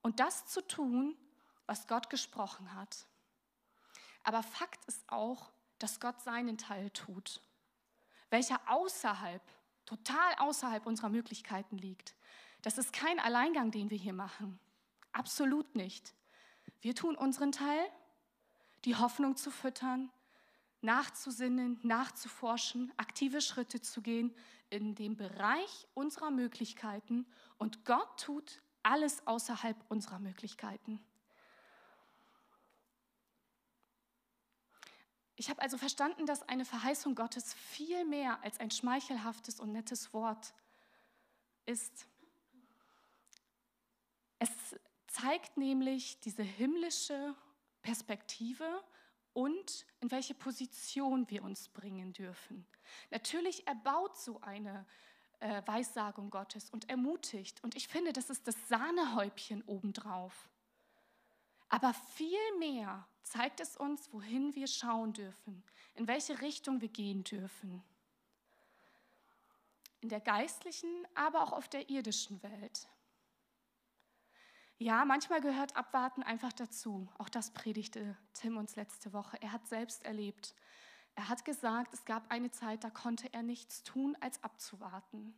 Und 0.00 0.20
das 0.20 0.46
zu 0.46 0.66
tun, 0.66 1.16
was 1.66 1.86
Gott 1.86 2.10
gesprochen 2.10 2.74
hat. 2.74 3.06
Aber 4.24 4.42
Fakt 4.42 4.84
ist 4.86 5.04
auch, 5.08 5.50
dass 5.78 6.00
Gott 6.00 6.20
seinen 6.20 6.58
Teil 6.58 6.90
tut, 6.90 7.40
welcher 8.30 8.60
außerhalb, 8.68 9.42
total 9.84 10.34
außerhalb 10.36 10.86
unserer 10.86 11.08
Möglichkeiten 11.08 11.76
liegt. 11.76 12.14
Das 12.62 12.78
ist 12.78 12.92
kein 12.92 13.18
Alleingang, 13.18 13.72
den 13.72 13.90
wir 13.90 13.98
hier 13.98 14.12
machen. 14.12 14.60
Absolut 15.12 15.74
nicht. 15.74 16.14
Wir 16.80 16.94
tun 16.94 17.16
unseren 17.16 17.52
Teil, 17.52 17.84
die 18.84 18.96
Hoffnung 18.96 19.36
zu 19.36 19.50
füttern, 19.50 20.10
nachzusinnen, 20.82 21.78
nachzuforschen, 21.82 22.92
aktive 22.96 23.40
Schritte 23.40 23.80
zu 23.80 24.02
gehen 24.02 24.34
in 24.70 24.94
dem 24.94 25.16
Bereich 25.16 25.86
unserer 25.94 26.30
Möglichkeiten 26.30 27.26
und 27.58 27.84
Gott 27.84 28.20
tut 28.20 28.62
alles 28.82 29.26
außerhalb 29.26 29.76
unserer 29.88 30.18
Möglichkeiten. 30.18 31.00
Ich 35.36 35.50
habe 35.50 35.62
also 35.62 35.76
verstanden, 35.76 36.26
dass 36.26 36.48
eine 36.48 36.64
Verheißung 36.64 37.14
Gottes 37.14 37.54
viel 37.54 38.04
mehr 38.04 38.42
als 38.44 38.60
ein 38.60 38.70
schmeichelhaftes 38.70 39.60
und 39.60 39.72
nettes 39.72 40.12
Wort 40.12 40.54
ist. 41.66 42.06
Es 44.38 44.50
zeigt 45.06 45.56
nämlich 45.56 46.20
diese 46.20 46.42
himmlische 46.42 47.34
Perspektive 47.82 48.64
und 49.34 49.86
in 50.00 50.10
welche 50.10 50.34
Position 50.34 51.28
wir 51.30 51.42
uns 51.42 51.68
bringen 51.68 52.12
dürfen. 52.12 52.66
Natürlich 53.10 53.66
erbaut 53.66 54.16
so 54.16 54.40
eine 54.40 54.86
äh, 55.40 55.62
Weissagung 55.66 56.30
Gottes 56.30 56.70
und 56.70 56.88
ermutigt. 56.88 57.62
Und 57.62 57.74
ich 57.74 57.88
finde, 57.88 58.12
das 58.12 58.30
ist 58.30 58.46
das 58.46 58.56
Sahnehäubchen 58.68 59.62
obendrauf. 59.66 60.48
Aber 61.68 61.94
viel 61.94 62.58
mehr 62.58 63.06
zeigt 63.22 63.60
es 63.60 63.76
uns, 63.76 64.12
wohin 64.12 64.54
wir 64.54 64.66
schauen 64.66 65.12
dürfen, 65.12 65.62
in 65.94 66.06
welche 66.06 66.40
Richtung 66.40 66.80
wir 66.80 66.88
gehen 66.88 67.24
dürfen. 67.24 67.82
In 70.00 70.08
der 70.08 70.20
geistlichen, 70.20 70.88
aber 71.14 71.42
auch 71.42 71.52
auf 71.52 71.68
der 71.68 71.88
irdischen 71.88 72.42
Welt. 72.42 72.88
Ja, 74.82 75.04
manchmal 75.04 75.40
gehört 75.40 75.76
Abwarten 75.76 76.24
einfach 76.24 76.52
dazu. 76.52 77.08
Auch 77.16 77.28
das 77.28 77.52
predigte 77.52 78.16
Tim 78.32 78.56
uns 78.56 78.74
letzte 78.74 79.12
Woche. 79.12 79.40
Er 79.40 79.52
hat 79.52 79.68
selbst 79.68 80.04
erlebt. 80.04 80.56
Er 81.14 81.28
hat 81.28 81.44
gesagt, 81.44 81.94
es 81.94 82.04
gab 82.04 82.28
eine 82.32 82.50
Zeit, 82.50 82.82
da 82.82 82.90
konnte 82.90 83.32
er 83.32 83.44
nichts 83.44 83.84
tun, 83.84 84.16
als 84.18 84.42
abzuwarten. 84.42 85.36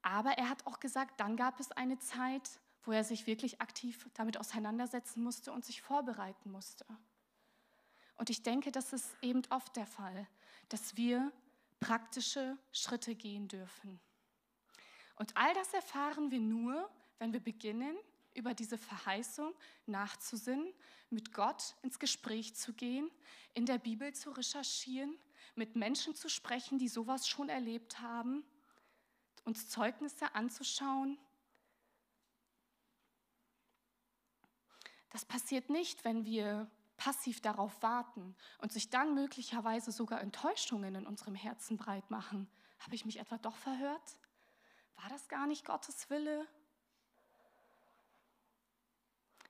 Aber 0.00 0.30
er 0.38 0.48
hat 0.48 0.66
auch 0.66 0.80
gesagt, 0.80 1.20
dann 1.20 1.36
gab 1.36 1.60
es 1.60 1.70
eine 1.72 1.98
Zeit, 1.98 2.48
wo 2.84 2.92
er 2.92 3.04
sich 3.04 3.26
wirklich 3.26 3.60
aktiv 3.60 4.08
damit 4.14 4.38
auseinandersetzen 4.38 5.22
musste 5.22 5.52
und 5.52 5.66
sich 5.66 5.82
vorbereiten 5.82 6.50
musste. 6.50 6.86
Und 8.16 8.30
ich 8.30 8.42
denke, 8.42 8.72
das 8.72 8.94
ist 8.94 9.14
eben 9.20 9.42
oft 9.50 9.76
der 9.76 9.86
Fall, 9.86 10.26
dass 10.70 10.96
wir 10.96 11.30
praktische 11.78 12.56
Schritte 12.72 13.14
gehen 13.14 13.48
dürfen. 13.48 14.00
Und 15.16 15.36
all 15.36 15.52
das 15.54 15.72
erfahren 15.74 16.30
wir 16.30 16.40
nur, 16.40 16.88
wenn 17.18 17.32
wir 17.32 17.40
beginnen, 17.40 17.96
über 18.34 18.54
diese 18.54 18.76
Verheißung 18.76 19.54
nachzusinnen, 19.86 20.72
mit 21.08 21.32
Gott 21.32 21.74
ins 21.82 21.98
Gespräch 21.98 22.54
zu 22.54 22.74
gehen, 22.74 23.10
in 23.54 23.64
der 23.64 23.78
Bibel 23.78 24.12
zu 24.12 24.30
recherchieren, 24.30 25.16
mit 25.54 25.74
Menschen 25.74 26.14
zu 26.14 26.28
sprechen, 26.28 26.78
die 26.78 26.88
sowas 26.88 27.26
schon 27.26 27.48
erlebt 27.48 28.00
haben, 28.00 28.44
uns 29.44 29.68
Zeugnisse 29.68 30.34
anzuschauen 30.34 31.18
Das 35.16 35.24
passiert 35.24 35.70
nicht, 35.70 36.04
wenn 36.04 36.26
wir 36.26 36.70
passiv 36.98 37.40
darauf 37.40 37.82
warten 37.82 38.36
und 38.58 38.70
sich 38.70 38.90
dann 38.90 39.14
möglicherweise 39.14 39.90
sogar 39.90 40.20
Enttäuschungen 40.20 40.94
in 40.94 41.06
unserem 41.06 41.34
Herzen 41.34 41.78
breit 41.78 42.10
machen. 42.10 42.50
Habe 42.80 42.96
ich 42.96 43.06
mich 43.06 43.18
etwa 43.18 43.38
doch 43.38 43.56
verhört? 43.56 44.18
War 44.96 45.08
das 45.08 45.28
gar 45.28 45.46
nicht 45.46 45.64
Gottes 45.64 46.08
Wille? 46.10 46.46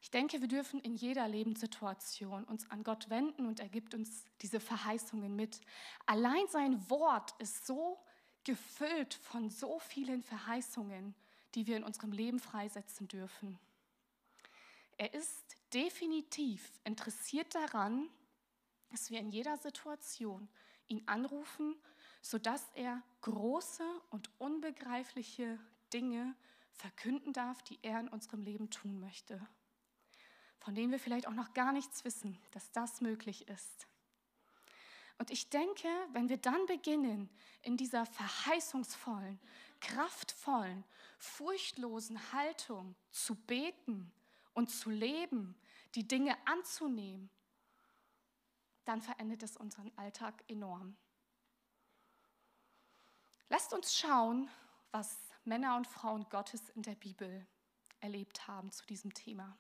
Ich 0.07 0.11
denke, 0.12 0.40
wir 0.40 0.49
dürfen 0.49 0.78
in 0.80 0.94
jeder 0.94 1.26
Lebenssituation 1.26 2.44
uns 2.44 2.70
an 2.70 2.84
Gott 2.84 3.11
wenden 3.11 3.47
und 3.47 3.59
er 3.59 3.68
gibt 3.68 3.92
uns 3.92 4.24
diese 4.40 4.61
Verheißungen 4.61 5.34
mit. 5.34 5.61
Allein 6.07 6.47
sein 6.49 6.88
Wort 6.88 7.34
ist 7.40 7.66
so 7.66 7.99
gefüllt 8.44 9.14
von 9.14 9.51
so 9.51 9.80
vielen 9.80 10.22
Verheißungen, 10.22 11.14
die 11.57 11.66
wir 11.66 11.76
in 11.76 11.82
unserem 11.82 12.12
Leben 12.12 12.38
freisetzen 12.38 13.09
dürfen. 13.09 13.59
Er 14.97 15.12
ist 15.12 15.57
definitiv 15.74 16.70
interessiert 16.84 17.53
daran, 17.55 18.09
dass 18.90 19.11
wir 19.11 19.18
in 19.18 19.30
jeder 19.30 19.57
Situation 19.57 20.49
ihn 20.86 21.03
anrufen, 21.07 21.74
sodass 22.26 22.68
er 22.74 23.00
große 23.20 23.84
und 24.10 24.30
unbegreifliche 24.38 25.60
Dinge 25.92 26.34
verkünden 26.72 27.32
darf, 27.32 27.62
die 27.62 27.78
er 27.82 28.00
in 28.00 28.08
unserem 28.08 28.42
Leben 28.42 28.68
tun 28.68 28.98
möchte, 28.98 29.40
von 30.58 30.74
denen 30.74 30.90
wir 30.90 30.98
vielleicht 30.98 31.28
auch 31.28 31.34
noch 31.34 31.54
gar 31.54 31.70
nichts 31.72 32.04
wissen, 32.04 32.36
dass 32.50 32.72
das 32.72 33.00
möglich 33.00 33.46
ist. 33.46 33.86
Und 35.18 35.30
ich 35.30 35.50
denke, 35.50 35.88
wenn 36.12 36.28
wir 36.28 36.36
dann 36.36 36.66
beginnen, 36.66 37.30
in 37.62 37.76
dieser 37.76 38.04
verheißungsvollen, 38.04 39.38
kraftvollen, 39.80 40.84
furchtlosen 41.18 42.32
Haltung 42.32 42.96
zu 43.12 43.36
beten 43.36 44.12
und 44.52 44.68
zu 44.68 44.90
leben, 44.90 45.54
die 45.94 46.06
Dinge 46.06 46.36
anzunehmen, 46.44 47.30
dann 48.84 49.00
verändert 49.00 49.44
es 49.44 49.56
unseren 49.56 49.96
Alltag 49.96 50.42
enorm. 50.48 50.96
Lasst 53.49 53.72
uns 53.72 53.97
schauen, 53.97 54.51
was 54.90 55.16
Männer 55.44 55.76
und 55.76 55.86
Frauen 55.86 56.26
Gottes 56.30 56.68
in 56.70 56.82
der 56.82 56.97
Bibel 56.97 57.47
erlebt 58.01 58.49
haben 58.49 58.72
zu 58.72 58.84
diesem 58.86 59.14
Thema. 59.14 59.57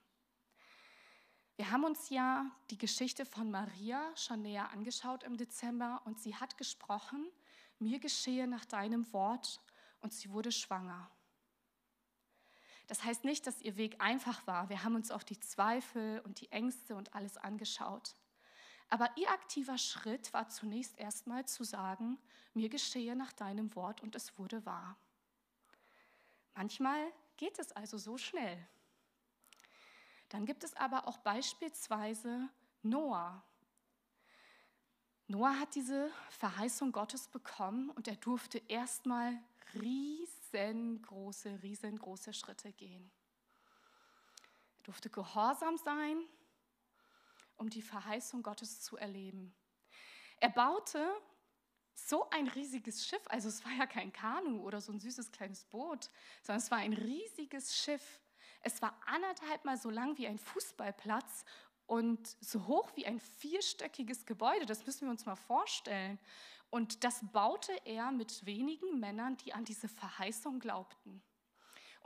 Wir 1.54 1.70
haben 1.70 1.84
uns 1.84 2.10
ja 2.10 2.50
die 2.70 2.78
Geschichte 2.78 3.24
von 3.24 3.50
Maria 3.50 4.14
schon 4.16 4.42
näher 4.42 4.70
angeschaut 4.72 5.22
im 5.22 5.36
Dezember 5.36 6.02
und 6.04 6.20
sie 6.20 6.34
hat 6.34 6.58
gesprochen, 6.58 7.30
mir 7.78 8.00
geschehe 8.00 8.48
nach 8.48 8.64
deinem 8.64 9.10
Wort 9.12 9.60
und 10.00 10.12
sie 10.12 10.30
wurde 10.30 10.50
schwanger. 10.50 11.08
Das 12.88 13.04
heißt 13.04 13.24
nicht, 13.24 13.46
dass 13.46 13.62
ihr 13.62 13.76
Weg 13.76 14.00
einfach 14.00 14.46
war. 14.48 14.68
Wir 14.68 14.82
haben 14.82 14.96
uns 14.96 15.12
auf 15.12 15.24
die 15.24 15.38
Zweifel 15.38 16.20
und 16.24 16.40
die 16.40 16.50
Ängste 16.50 16.96
und 16.96 17.14
alles 17.14 17.36
angeschaut. 17.36 18.16
Aber 18.88 19.10
ihr 19.16 19.30
aktiver 19.30 19.78
Schritt 19.78 20.32
war 20.32 20.48
zunächst 20.48 20.98
erstmal 20.98 21.44
zu 21.46 21.64
sagen, 21.64 22.18
mir 22.54 22.68
geschehe 22.68 23.16
nach 23.16 23.32
deinem 23.32 23.74
Wort 23.74 24.02
und 24.02 24.14
es 24.14 24.38
wurde 24.38 24.64
wahr. 24.64 24.96
Manchmal 26.54 27.12
geht 27.36 27.58
es 27.58 27.72
also 27.72 27.98
so 27.98 28.16
schnell. 28.16 28.66
Dann 30.28 30.46
gibt 30.46 30.64
es 30.64 30.74
aber 30.74 31.06
auch 31.06 31.18
beispielsweise 31.18 32.48
Noah. 32.82 33.42
Noah 35.28 35.58
hat 35.58 35.74
diese 35.74 36.10
Verheißung 36.30 36.92
Gottes 36.92 37.28
bekommen 37.28 37.90
und 37.90 38.06
er 38.06 38.16
durfte 38.16 38.62
erstmal 38.68 39.36
riesengroße, 39.74 41.62
riesengroße 41.62 42.32
Schritte 42.32 42.72
gehen. 42.72 43.10
Er 44.78 44.84
durfte 44.84 45.10
gehorsam 45.10 45.76
sein, 45.78 46.18
um 47.56 47.70
die 47.70 47.82
Verheißung 47.82 48.42
Gottes 48.42 48.80
zu 48.80 48.96
erleben. 48.96 49.54
Er 50.38 50.50
baute 50.50 51.08
so 51.94 52.28
ein 52.30 52.48
riesiges 52.48 53.06
Schiff, 53.06 53.22
also 53.26 53.48
es 53.48 53.64
war 53.64 53.72
ja 53.72 53.86
kein 53.86 54.12
Kanu 54.12 54.60
oder 54.60 54.80
so 54.80 54.92
ein 54.92 55.00
süßes 55.00 55.32
kleines 55.32 55.64
Boot, 55.64 56.10
sondern 56.42 56.62
es 56.62 56.70
war 56.70 56.78
ein 56.78 56.92
riesiges 56.92 57.76
Schiff. 57.76 58.20
Es 58.60 58.82
war 58.82 59.00
anderthalb 59.06 59.64
Mal 59.64 59.78
so 59.78 59.90
lang 59.90 60.18
wie 60.18 60.26
ein 60.26 60.38
Fußballplatz 60.38 61.44
und 61.86 62.36
so 62.40 62.66
hoch 62.66 62.90
wie 62.96 63.06
ein 63.06 63.20
vierstöckiges 63.20 64.26
Gebäude. 64.26 64.66
Das 64.66 64.84
müssen 64.86 65.06
wir 65.06 65.10
uns 65.10 65.24
mal 65.24 65.36
vorstellen. 65.36 66.18
Und 66.68 67.04
das 67.04 67.20
baute 67.32 67.72
er 67.84 68.10
mit 68.10 68.44
wenigen 68.44 68.98
Männern, 68.98 69.36
die 69.38 69.54
an 69.54 69.64
diese 69.64 69.88
Verheißung 69.88 70.58
glaubten. 70.58 71.22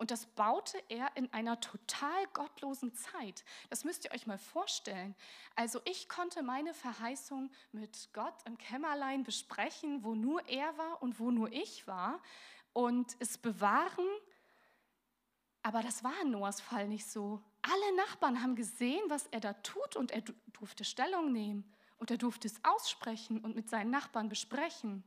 Und 0.01 0.11
das 0.11 0.25
baute 0.25 0.83
er 0.89 1.15
in 1.15 1.31
einer 1.31 1.61
total 1.61 2.27
gottlosen 2.33 2.95
Zeit. 2.95 3.45
Das 3.69 3.85
müsst 3.85 4.07
ihr 4.07 4.13
euch 4.13 4.27
mal 4.27 4.39
vorstellen. 4.39 5.15
Also 5.57 5.79
ich 5.85 6.09
konnte 6.09 6.43
meine 6.43 6.73
Verheißung 6.73 7.51
mit 7.71 8.09
Gott 8.15 8.33
im 8.47 8.57
Kämmerlein 8.57 9.25
besprechen, 9.25 10.03
wo 10.03 10.15
nur 10.15 10.49
er 10.49 10.79
war 10.79 11.03
und 11.03 11.21
wo 11.21 11.31
nur 11.31 11.53
ich 11.53 11.87
war. 11.87 12.19
Und 12.73 13.15
es 13.19 13.37
bewahren. 13.37 14.07
Aber 15.63 15.83
das 15.83 16.03
war 16.03 16.19
in 16.23 16.31
Noahs 16.31 16.63
Fall 16.63 16.89
nicht 16.89 17.07
so. 17.07 17.43
Alle 17.61 17.97
Nachbarn 17.97 18.43
haben 18.43 18.57
gesehen, 18.57 19.03
was 19.09 19.27
er 19.27 19.41
da 19.41 19.53
tut 19.53 19.97
und 19.97 20.13
er 20.13 20.23
durfte 20.55 20.85
Stellung 20.85 21.31
nehmen 21.31 21.71
und 21.99 22.11
er 22.11 22.17
durfte 22.17 22.49
es 22.49 22.59
aussprechen 22.65 23.45
und 23.45 23.55
mit 23.55 23.69
seinen 23.69 23.91
Nachbarn 23.91 24.31
besprechen, 24.31 25.05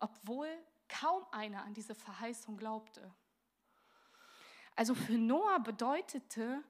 obwohl 0.00 0.48
kaum 0.88 1.24
einer 1.30 1.62
an 1.62 1.74
diese 1.74 1.94
Verheißung 1.94 2.56
glaubte. 2.56 3.14
Also 4.78 4.94
für 4.94 5.18
Noah 5.18 5.58
bedeutete 5.58 6.62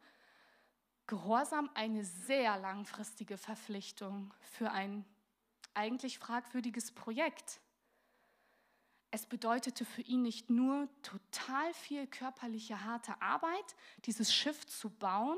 Gehorsam 1.07 1.69
eine 1.75 2.07
sehr 2.07 2.59
langfristige 2.59 3.37
Verpflichtung 3.37 4.33
für 4.41 4.71
ein 4.71 5.05
eigentlich 5.75 6.19
fragwürdiges 6.19 6.93
Projekt. 6.93 7.61
Es 9.11 9.27
bedeutete 9.27 9.85
für 9.85 10.01
ihn 10.01 10.23
nicht 10.23 10.49
nur 10.49 10.89
total 11.03 11.75
viel 11.75 12.07
körperliche 12.07 12.83
harte 12.83 13.21
Arbeit, 13.21 13.77
dieses 14.07 14.33
Schiff 14.33 14.67
zu 14.67 14.89
bauen, 14.89 15.37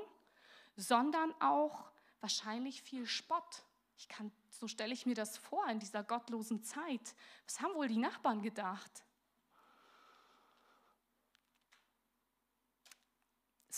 sondern 0.77 1.35
auch 1.41 1.91
wahrscheinlich 2.21 2.83
viel 2.83 3.05
Spott. 3.05 3.65
Ich 3.99 4.07
kann, 4.07 4.31
so 4.49 4.69
stelle 4.69 4.95
ich 4.95 5.07
mir 5.07 5.17
das 5.17 5.39
vor 5.39 5.67
in 5.67 5.81
dieser 5.81 6.05
gottlosen 6.05 6.63
Zeit. 6.63 7.17
Was 7.47 7.61
haben 7.61 7.75
wohl 7.75 7.89
die 7.89 7.99
Nachbarn 7.99 8.43
gedacht? 8.43 9.03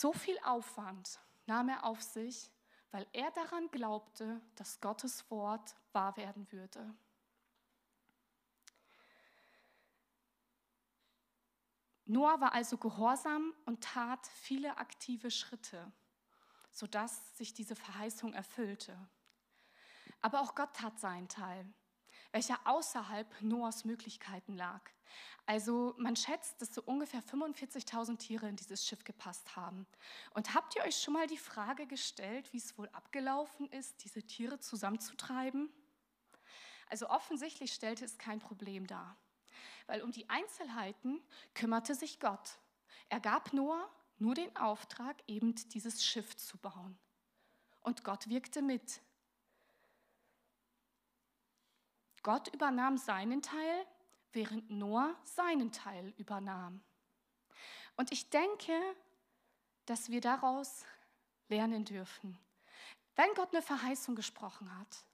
So 0.03 0.13
viel 0.13 0.37
Aufwand 0.43 1.21
nahm 1.47 1.69
er 1.69 1.85
auf 1.85 2.03
sich, 2.03 2.51
weil 2.91 3.07
er 3.13 3.31
daran 3.31 3.71
glaubte, 3.71 4.41
dass 4.57 4.81
Gottes 4.81 5.31
Wort 5.31 5.77
wahr 5.93 6.17
werden 6.17 6.51
würde. 6.51 6.93
Noah 12.05 12.41
war 12.41 12.53
also 12.53 12.79
gehorsam 12.79 13.55
und 13.65 13.85
tat 13.85 14.27
viele 14.27 14.77
aktive 14.77 15.31
Schritte, 15.31 15.93
sodass 16.73 17.39
sich 17.39 17.55
diese 17.55 17.77
Verheißung 17.77 18.35
erfüllte. 18.35 18.99
Aber 20.21 20.41
auch 20.41 20.57
Gott 20.57 20.75
tat 20.75 20.99
seinen 20.99 21.29
Teil, 21.29 21.65
welcher 22.33 22.59
außerhalb 22.65 23.43
Noahs 23.43 23.85
Möglichkeiten 23.85 24.55
lag. 24.55 24.81
Also 25.47 25.95
man 25.99 26.17
schätzt, 26.17 26.61
dass 26.61 26.75
so 26.75 26.83
ungefähr 26.83 27.23
45.000 27.23 28.19
Tiere 28.19 28.49
in 28.49 28.57
dieses 28.57 28.87
Schiff 28.87 29.05
gepasst 29.05 29.57
haben. 29.57 29.87
Und 30.35 30.55
habt 30.55 30.77
ihr 30.77 30.83
euch 30.83 30.97
schon 30.97 31.15
mal 31.15 31.27
die 31.27 31.39
Frage 31.39 31.87
gestellt, 31.87 32.53
wie 32.53 32.59
es 32.59 32.79
wohl 32.79 32.89
abgelaufen 32.91 33.69
ist, 33.71 34.05
diese 34.05 34.23
Tiere 34.23 34.59
zusammenzutreiben? 34.61 35.71
Also 36.89 37.09
offensichtlich 37.09 37.73
stellte 37.73 38.05
es 38.05 38.19
kein 38.19 38.39
Problem 38.39 38.87
dar, 38.87 39.17
weil 39.87 40.03
um 40.03 40.13
die 40.13 40.29
Einzelheiten 40.29 41.21
kümmerte 41.55 41.95
sich 41.95 42.21
Gott. 42.21 42.59
Er 43.09 43.21
gab 43.21 43.53
Noah 43.53 43.91
nur 44.19 44.35
den 44.35 44.55
Auftrag, 44.57 45.23
eben 45.27 45.55
dieses 45.71 46.05
Schiff 46.05 46.37
zu 46.37 46.57
bauen. 46.59 46.99
Und 47.81 48.05
Gott 48.05 48.29
wirkte 48.29 48.63
mit. 48.63 49.01
Gott 52.23 52.49
übernahm 52.55 52.97
seinen 52.97 53.43
Teil 53.43 53.87
während 54.33 54.71
Noah 54.71 55.15
seinen 55.25 55.73
Teil 55.73 56.15
übernahm. 56.17 56.83
Und 57.97 58.13
ich 58.13 58.31
denke, 58.31 58.73
dass 59.87 60.11
wir 60.11 60.21
daraus 60.21 60.85
lernen 61.49 61.85
dürfen. 61.85 62.39
Wenn 63.17 63.35
Gott 63.35 63.53
eine 63.53 63.63
Verheißung 63.63 64.15
gesprochen 64.15 64.79
hat, 64.79 65.05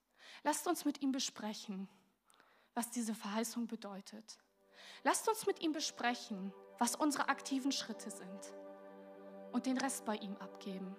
lasst 0.44 0.68
uns 0.68 0.84
mit 0.84 1.02
ihm 1.02 1.10
besprechen, 1.10 1.88
was 2.74 2.90
diese 2.90 3.14
Verheißung 3.14 3.66
bedeutet. 3.66 4.38
Lasst 5.02 5.28
uns 5.28 5.46
mit 5.46 5.60
ihm 5.60 5.72
besprechen, 5.72 6.52
was 6.78 6.94
unsere 6.94 7.28
aktiven 7.28 7.72
Schritte 7.72 8.10
sind 8.10 8.52
und 9.52 9.66
den 9.66 9.78
Rest 9.78 10.04
bei 10.04 10.16
ihm 10.16 10.36
abgeben. 10.36 10.94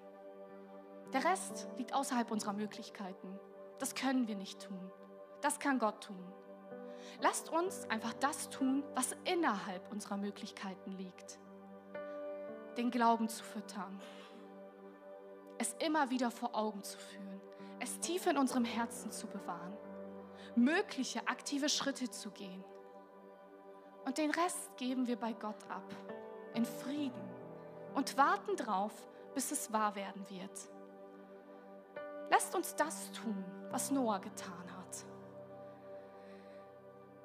Der 1.14 1.24
Rest 1.24 1.68
liegt 1.78 1.94
außerhalb 1.94 2.30
unserer 2.32 2.54
Möglichkeiten. 2.54 3.40
Das 3.80 3.96
können 3.96 4.28
wir 4.28 4.36
nicht 4.36 4.62
tun. 4.62 4.92
Das 5.42 5.60
kann 5.60 5.80
Gott 5.80 6.04
tun. 6.04 6.34
Lasst 7.22 7.50
uns 7.50 7.90
einfach 7.90 8.14
das 8.14 8.50
tun, 8.50 8.84
was 8.96 9.16
innerhalb 9.26 9.92
unserer 9.92 10.18
Möglichkeiten 10.18 10.92
liegt. 10.92 11.40
Den 12.78 12.92
Glauben 12.92 13.28
zu 13.30 13.44
füttern. 13.44 14.00
Es 15.58 15.76
immer 15.80 16.10
wieder 16.10 16.32
vor 16.32 16.56
Augen 16.56 16.84
zu 16.84 16.98
führen. 16.98 17.42
Es 17.80 18.00
tief 18.00 18.26
in 18.28 18.38
unserem 18.38 18.66
Herzen 18.66 19.12
zu 19.12 19.28
bewahren. 19.28 19.78
Mögliche 20.56 21.28
aktive 21.28 21.70
Schritte 21.70 22.10
zu 22.10 22.32
gehen. 22.32 22.64
Und 24.06 24.18
den 24.18 24.32
Rest 24.32 24.76
geben 24.78 25.08
wir 25.08 25.18
bei 25.18 25.34
Gott 25.34 25.70
ab. 25.70 25.84
In 26.54 26.66
Frieden. 26.66 27.22
Und 27.94 28.18
warten 28.18 28.56
drauf, 28.56 28.94
bis 29.34 29.52
es 29.52 29.72
wahr 29.72 29.96
werden 29.96 30.26
wird. 30.30 30.70
Lasst 32.30 32.56
uns 32.56 32.76
das 32.76 33.12
tun, 33.12 33.44
was 33.72 33.92
Noah 33.92 34.20
getan 34.20 34.72
hat. 34.78 34.79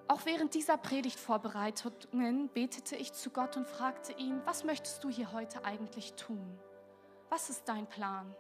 Auch 0.07 0.27
während 0.27 0.55
dieser 0.55 0.77
Predigtvorbereitungen 0.77 2.49
betete 2.49 2.95
ich 2.95 3.15
zu 3.15 3.31
Gott 3.31 3.57
und 3.57 3.67
fragte 3.67 4.13
ihn, 4.13 4.41
was 4.45 4.63
möchtest 4.63 5.03
du 5.03 5.09
hier 5.09 5.33
heute 5.33 5.65
eigentlich 5.65 6.13
tun? 6.15 6.59
Was 7.31 7.49
ist 7.49 7.69
dein 7.69 7.87
Plan? 7.87 8.35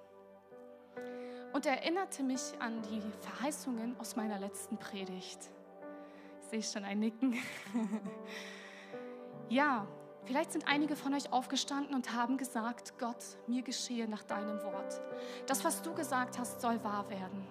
Und 1.54 1.64
er 1.64 1.82
erinnerte 1.82 2.22
mich 2.22 2.42
an 2.58 2.82
die 2.82 3.00
Verheißungen 3.22 3.98
aus 3.98 4.14
meiner 4.14 4.38
letzten 4.38 4.76
Predigt. 4.76 5.38
Ich 6.42 6.48
sehe 6.48 6.62
schon 6.62 6.84
ein 6.84 6.98
Nicken. 6.98 7.38
ja, 9.48 9.86
vielleicht 10.24 10.52
sind 10.52 10.68
einige 10.68 10.96
von 10.96 11.14
euch 11.14 11.32
aufgestanden 11.32 11.94
und 11.94 12.12
haben 12.12 12.36
gesagt, 12.36 12.98
Gott, 12.98 13.24
mir 13.46 13.62
geschehe 13.62 14.06
nach 14.06 14.24
deinem 14.24 14.62
Wort. 14.64 15.00
Das, 15.46 15.64
was 15.64 15.80
du 15.80 15.94
gesagt 15.94 16.38
hast, 16.38 16.60
soll 16.60 16.82
wahr 16.84 17.08
werden. 17.08 17.46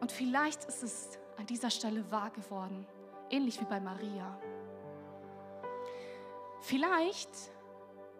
Und 0.00 0.12
vielleicht 0.12 0.64
ist 0.64 0.82
es 0.82 1.19
an 1.40 1.46
dieser 1.46 1.70
Stelle 1.70 2.08
wahr 2.10 2.30
geworden, 2.30 2.86
ähnlich 3.30 3.58
wie 3.60 3.64
bei 3.64 3.80
Maria. 3.80 4.38
Vielleicht 6.60 7.30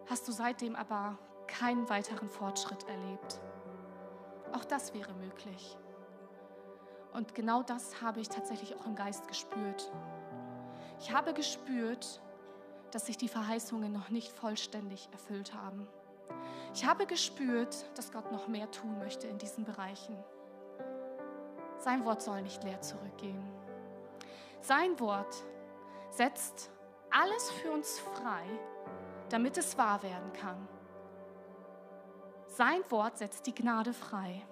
hast 0.09 0.27
du 0.27 0.31
seitdem 0.31 0.75
aber 0.75 1.19
keinen 1.47 1.87
weiteren 1.87 2.29
Fortschritt 2.29 2.83
erlebt. 2.87 3.39
Auch 4.53 4.65
das 4.65 4.95
wäre 4.95 5.13
möglich. 5.13 5.77
Und 7.13 7.35
genau 7.35 7.61
das 7.61 8.01
habe 8.01 8.21
ich 8.21 8.27
tatsächlich 8.27 8.75
auch 8.75 8.87
im 8.87 8.95
Geist 8.95 9.27
gespürt. 9.27 9.91
Ich 10.99 11.13
habe 11.13 11.33
gespürt, 11.33 12.21
dass 12.89 13.05
sich 13.05 13.17
die 13.17 13.27
Verheißungen 13.27 13.91
noch 13.91 14.09
nicht 14.09 14.31
vollständig 14.31 15.09
erfüllt 15.11 15.53
haben. 15.53 15.87
Ich 16.73 16.85
habe 16.85 17.05
gespürt, 17.05 17.85
dass 17.95 18.11
Gott 18.11 18.31
noch 18.31 18.47
mehr 18.47 18.71
tun 18.71 18.97
möchte 18.97 19.27
in 19.27 19.37
diesen 19.37 19.63
Bereichen. 19.63 20.17
Sein 21.81 22.05
Wort 22.05 22.21
soll 22.21 22.43
nicht 22.43 22.63
leer 22.63 22.79
zurückgehen. 22.81 23.43
Sein 24.61 24.99
Wort 24.99 25.35
setzt 26.11 26.69
alles 27.09 27.49
für 27.49 27.71
uns 27.71 27.99
frei, 27.99 28.43
damit 29.29 29.57
es 29.57 29.77
wahr 29.79 30.03
werden 30.03 30.31
kann. 30.33 30.67
Sein 32.45 32.83
Wort 32.89 33.17
setzt 33.17 33.47
die 33.47 33.55
Gnade 33.55 33.93
frei. 33.93 34.45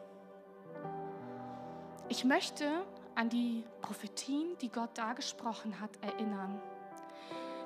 Ich 2.07 2.25
möchte 2.25 2.65
an 3.13 3.29
die 3.29 3.63
Prophetien, 3.81 4.57
die 4.61 4.71
Gott 4.71 4.89
da 4.95 5.13
gesprochen 5.13 5.79
hat, 5.79 5.91
erinnern. 6.01 6.59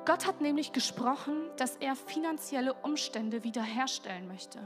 Gott 0.04 0.28
hat 0.28 0.42
nämlich 0.42 0.74
gesprochen, 0.74 1.50
dass 1.56 1.78
er 1.78 1.96
finanzielle 1.96 2.74
Umstände 2.74 3.46
wiederherstellen 3.46 4.28
möchte. 4.28 4.60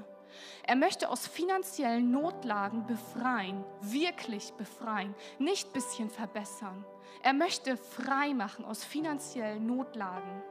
Er 0.63 0.75
möchte 0.75 1.09
aus 1.09 1.27
finanziellen 1.27 2.11
Notlagen 2.11 2.85
befreien, 2.85 3.63
wirklich 3.81 4.51
befreien, 4.53 5.15
nicht 5.39 5.73
bisschen 5.73 6.09
verbessern. 6.09 6.85
Er 7.23 7.33
möchte 7.33 7.77
frei 7.77 8.33
machen 8.33 8.65
aus 8.65 8.83
finanziellen 8.83 9.65
Notlagen. 9.65 10.43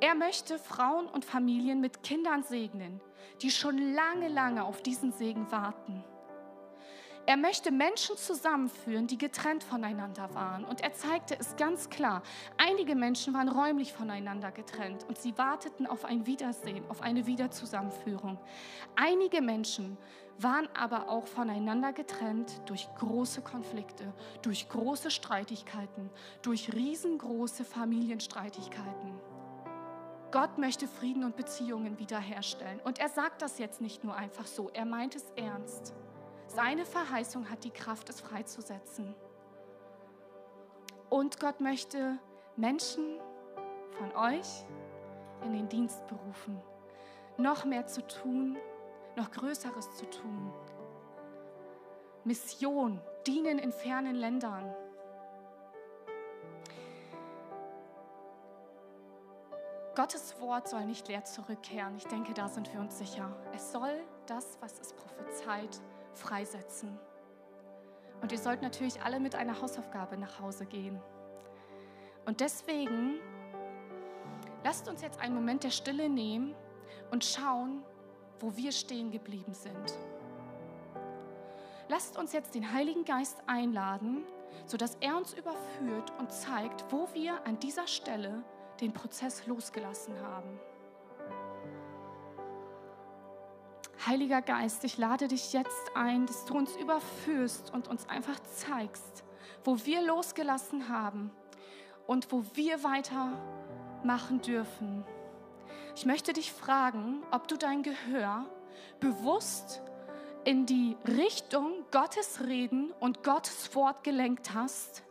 Er 0.00 0.14
möchte 0.14 0.58
Frauen 0.58 1.06
und 1.06 1.24
Familien 1.24 1.80
mit 1.80 2.02
Kindern 2.02 2.42
segnen, 2.42 3.00
die 3.42 3.50
schon 3.50 3.94
lange, 3.94 4.28
lange 4.28 4.64
auf 4.64 4.82
diesen 4.82 5.12
Segen 5.12 5.50
warten. 5.52 6.02
Er 7.26 7.36
möchte 7.36 7.70
Menschen 7.70 8.16
zusammenführen, 8.16 9.06
die 9.06 9.18
getrennt 9.18 9.62
voneinander 9.62 10.34
waren. 10.34 10.64
Und 10.64 10.80
er 10.80 10.92
zeigte 10.92 11.38
es 11.38 11.54
ganz 11.56 11.88
klar. 11.88 12.22
Einige 12.56 12.96
Menschen 12.96 13.34
waren 13.34 13.48
räumlich 13.48 13.92
voneinander 13.92 14.50
getrennt 14.50 15.04
und 15.06 15.18
sie 15.18 15.36
warteten 15.38 15.86
auf 15.86 16.04
ein 16.04 16.26
Wiedersehen, 16.26 16.82
auf 16.88 17.02
eine 17.02 17.26
Wiederzusammenführung. 17.26 18.38
Einige 18.96 19.42
Menschen 19.42 19.96
waren 20.38 20.68
aber 20.74 21.08
auch 21.08 21.26
voneinander 21.26 21.92
getrennt 21.92 22.62
durch 22.66 22.88
große 22.98 23.42
Konflikte, 23.42 24.12
durch 24.42 24.68
große 24.68 25.10
Streitigkeiten, 25.10 26.10
durch 26.42 26.72
riesengroße 26.72 27.64
Familienstreitigkeiten. 27.64 29.20
Gott 30.30 30.58
möchte 30.58 30.86
Frieden 30.86 31.24
und 31.24 31.36
Beziehungen 31.36 31.98
wiederherstellen. 31.98 32.80
Und 32.80 32.98
er 32.98 33.08
sagt 33.08 33.42
das 33.42 33.58
jetzt 33.58 33.80
nicht 33.80 34.04
nur 34.04 34.14
einfach 34.14 34.46
so, 34.46 34.70
er 34.70 34.84
meint 34.84 35.16
es 35.16 35.24
ernst. 35.36 35.92
Seine 36.52 36.84
Verheißung 36.84 37.48
hat 37.48 37.62
die 37.62 37.70
Kraft, 37.70 38.08
es 38.08 38.20
freizusetzen. 38.20 39.14
Und 41.08 41.38
Gott 41.38 41.60
möchte 41.60 42.18
Menschen 42.56 43.20
von 43.92 44.12
euch 44.16 44.66
in 45.44 45.52
den 45.52 45.68
Dienst 45.68 46.04
berufen, 46.08 46.60
noch 47.36 47.64
mehr 47.64 47.86
zu 47.86 48.04
tun, 48.04 48.58
noch 49.14 49.30
Größeres 49.30 49.94
zu 49.94 50.10
tun. 50.10 50.52
Mission, 52.24 53.00
dienen 53.28 53.60
in 53.60 53.70
fernen 53.70 54.16
Ländern. 54.16 54.74
Gottes 59.94 60.40
Wort 60.40 60.68
soll 60.68 60.84
nicht 60.86 61.06
leer 61.06 61.24
zurückkehren. 61.24 61.96
Ich 61.96 62.08
denke, 62.08 62.34
da 62.34 62.48
sind 62.48 62.72
wir 62.72 62.80
uns 62.80 62.98
sicher. 62.98 63.36
Es 63.54 63.70
soll 63.70 64.02
das, 64.26 64.58
was 64.60 64.80
es 64.80 64.92
prophezeit, 64.94 65.80
freisetzen. 66.14 66.98
Und 68.22 68.32
ihr 68.32 68.38
sollt 68.38 68.62
natürlich 68.62 69.02
alle 69.02 69.20
mit 69.20 69.34
einer 69.34 69.60
Hausaufgabe 69.60 70.16
nach 70.16 70.40
Hause 70.40 70.66
gehen. 70.66 71.00
Und 72.26 72.40
deswegen 72.40 73.18
lasst 74.62 74.88
uns 74.88 75.02
jetzt 75.02 75.20
einen 75.20 75.34
Moment 75.34 75.64
der 75.64 75.70
Stille 75.70 76.08
nehmen 76.08 76.54
und 77.10 77.24
schauen, 77.24 77.82
wo 78.38 78.56
wir 78.56 78.72
stehen 78.72 79.10
geblieben 79.10 79.54
sind. 79.54 79.98
Lasst 81.88 82.16
uns 82.16 82.32
jetzt 82.32 82.54
den 82.54 82.72
Heiligen 82.72 83.04
Geist 83.04 83.38
einladen, 83.46 84.24
sodass 84.66 84.96
er 85.00 85.16
uns 85.16 85.32
überführt 85.32 86.12
und 86.18 86.30
zeigt, 86.30 86.84
wo 86.92 87.08
wir 87.14 87.44
an 87.46 87.58
dieser 87.58 87.86
Stelle 87.86 88.44
den 88.80 88.92
Prozess 88.92 89.46
losgelassen 89.46 90.14
haben. 90.20 90.60
Heiliger 94.06 94.40
Geist, 94.40 94.82
ich 94.84 94.96
lade 94.96 95.28
dich 95.28 95.52
jetzt 95.52 95.94
ein, 95.94 96.24
dass 96.24 96.46
du 96.46 96.54
uns 96.56 96.74
überführst 96.76 97.70
und 97.74 97.86
uns 97.86 98.08
einfach 98.08 98.40
zeigst, 98.54 99.24
wo 99.62 99.76
wir 99.84 100.00
losgelassen 100.00 100.88
haben 100.88 101.30
und 102.06 102.32
wo 102.32 102.42
wir 102.54 102.82
weitermachen 102.82 104.40
dürfen. 104.40 105.04
Ich 105.94 106.06
möchte 106.06 106.32
dich 106.32 106.50
fragen, 106.50 107.22
ob 107.30 107.46
du 107.46 107.58
dein 107.58 107.82
Gehör 107.82 108.46
bewusst 109.00 109.82
in 110.44 110.64
die 110.64 110.96
Richtung 111.06 111.84
Gottes 111.90 112.40
Reden 112.46 112.92
und 113.00 113.22
Gottes 113.22 113.74
Wort 113.74 114.02
gelenkt 114.02 114.54
hast, 114.54 115.02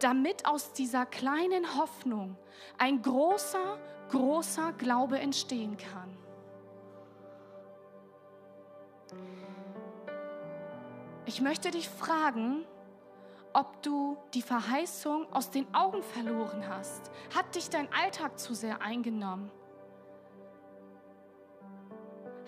damit 0.00 0.44
aus 0.44 0.72
dieser 0.72 1.06
kleinen 1.06 1.78
Hoffnung 1.78 2.36
ein 2.78 3.00
großer, 3.00 3.78
großer 4.10 4.72
Glaube 4.72 5.20
entstehen 5.20 5.76
kann. 5.76 6.17
Ich 11.26 11.40
möchte 11.40 11.70
dich 11.70 11.88
fragen, 11.88 12.64
ob 13.52 13.82
du 13.82 14.16
die 14.34 14.42
Verheißung 14.42 15.30
aus 15.32 15.50
den 15.50 15.72
Augen 15.74 16.02
verloren 16.02 16.68
hast. 16.68 17.10
Hat 17.34 17.54
dich 17.54 17.70
dein 17.70 17.92
Alltag 17.92 18.38
zu 18.38 18.54
sehr 18.54 18.82
eingenommen? 18.82 19.50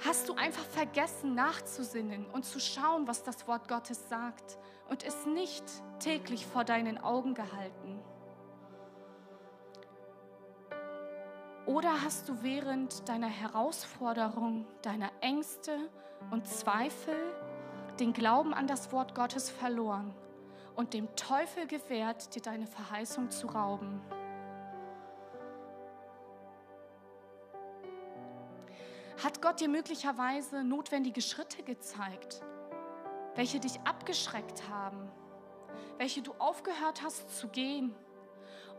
Hast 0.04 0.28
du 0.28 0.34
einfach 0.34 0.64
vergessen 0.64 1.34
nachzusinnen 1.34 2.26
und 2.26 2.44
zu 2.44 2.58
schauen, 2.58 3.06
was 3.06 3.22
das 3.22 3.46
Wort 3.46 3.68
Gottes 3.68 4.08
sagt 4.08 4.58
und 4.88 5.04
es 5.04 5.26
nicht 5.26 5.64
täglich 5.98 6.46
vor 6.46 6.64
deinen 6.64 6.96
Augen 6.96 7.34
gehalten? 7.34 8.00
Oder 11.66 12.02
hast 12.02 12.28
du 12.28 12.42
während 12.42 13.08
deiner 13.08 13.28
Herausforderung, 13.28 14.66
deiner 14.82 15.10
Ängste 15.20 15.90
und 16.30 16.46
Zweifel 16.46 17.14
den 17.98 18.12
Glauben 18.12 18.54
an 18.54 18.66
das 18.66 18.92
Wort 18.92 19.14
Gottes 19.14 19.50
verloren 19.50 20.14
und 20.74 20.94
dem 20.94 21.14
Teufel 21.16 21.66
gewährt, 21.66 22.34
dir 22.34 22.42
deine 22.42 22.66
Verheißung 22.66 23.30
zu 23.30 23.46
rauben. 23.48 24.00
Hat 29.22 29.42
Gott 29.42 29.60
dir 29.60 29.68
möglicherweise 29.68 30.64
notwendige 30.64 31.20
Schritte 31.20 31.62
gezeigt, 31.62 32.42
welche 33.34 33.60
dich 33.60 33.78
abgeschreckt 33.84 34.68
haben, 34.70 35.10
welche 35.98 36.22
du 36.22 36.32
aufgehört 36.38 37.02
hast 37.02 37.36
zu 37.38 37.48
gehen, 37.48 37.94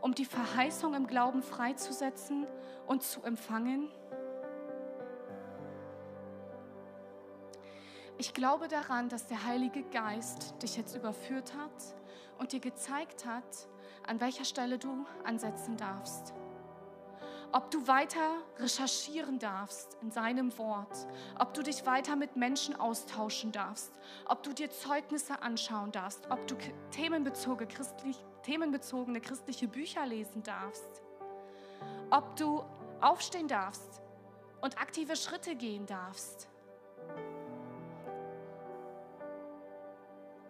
um 0.00 0.14
die 0.14 0.24
Verheißung 0.24 0.94
im 0.94 1.06
Glauben 1.06 1.44
freizusetzen 1.44 2.48
und 2.88 3.04
zu 3.04 3.22
empfangen? 3.22 3.88
Ich 8.22 8.34
glaube 8.34 8.68
daran, 8.68 9.08
dass 9.08 9.26
der 9.26 9.44
Heilige 9.46 9.82
Geist 9.82 10.54
dich 10.62 10.76
jetzt 10.76 10.94
überführt 10.94 11.54
hat 11.56 11.96
und 12.38 12.52
dir 12.52 12.60
gezeigt 12.60 13.26
hat, 13.26 13.66
an 14.06 14.20
welcher 14.20 14.44
Stelle 14.44 14.78
du 14.78 15.04
ansetzen 15.24 15.76
darfst. 15.76 16.32
Ob 17.50 17.72
du 17.72 17.88
weiter 17.88 18.36
recherchieren 18.60 19.40
darfst 19.40 19.98
in 20.02 20.12
seinem 20.12 20.56
Wort, 20.56 21.08
ob 21.36 21.52
du 21.52 21.64
dich 21.64 21.84
weiter 21.84 22.14
mit 22.14 22.36
Menschen 22.36 22.76
austauschen 22.76 23.50
darfst, 23.50 23.92
ob 24.26 24.44
du 24.44 24.52
dir 24.52 24.70
Zeugnisse 24.70 25.42
anschauen 25.42 25.90
darfst, 25.90 26.30
ob 26.30 26.46
du 26.46 26.54
themenbezogene, 26.92 27.66
christlich, 27.66 28.24
themenbezogene 28.44 29.20
christliche 29.20 29.66
Bücher 29.66 30.06
lesen 30.06 30.44
darfst, 30.44 31.02
ob 32.10 32.36
du 32.36 32.62
aufstehen 33.00 33.48
darfst 33.48 34.00
und 34.60 34.80
aktive 34.80 35.16
Schritte 35.16 35.56
gehen 35.56 35.86
darfst 35.86 36.51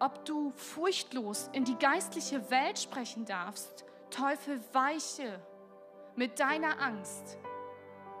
ob 0.03 0.25
du 0.25 0.51
furchtlos 0.51 1.49
in 1.53 1.63
die 1.63 1.77
geistliche 1.77 2.49
Welt 2.51 2.77
sprechen 2.77 3.25
darfst. 3.25 3.85
Teufel, 4.09 4.59
weiche 4.73 5.39
mit 6.17 6.41
deiner 6.41 6.81
Angst. 6.81 7.37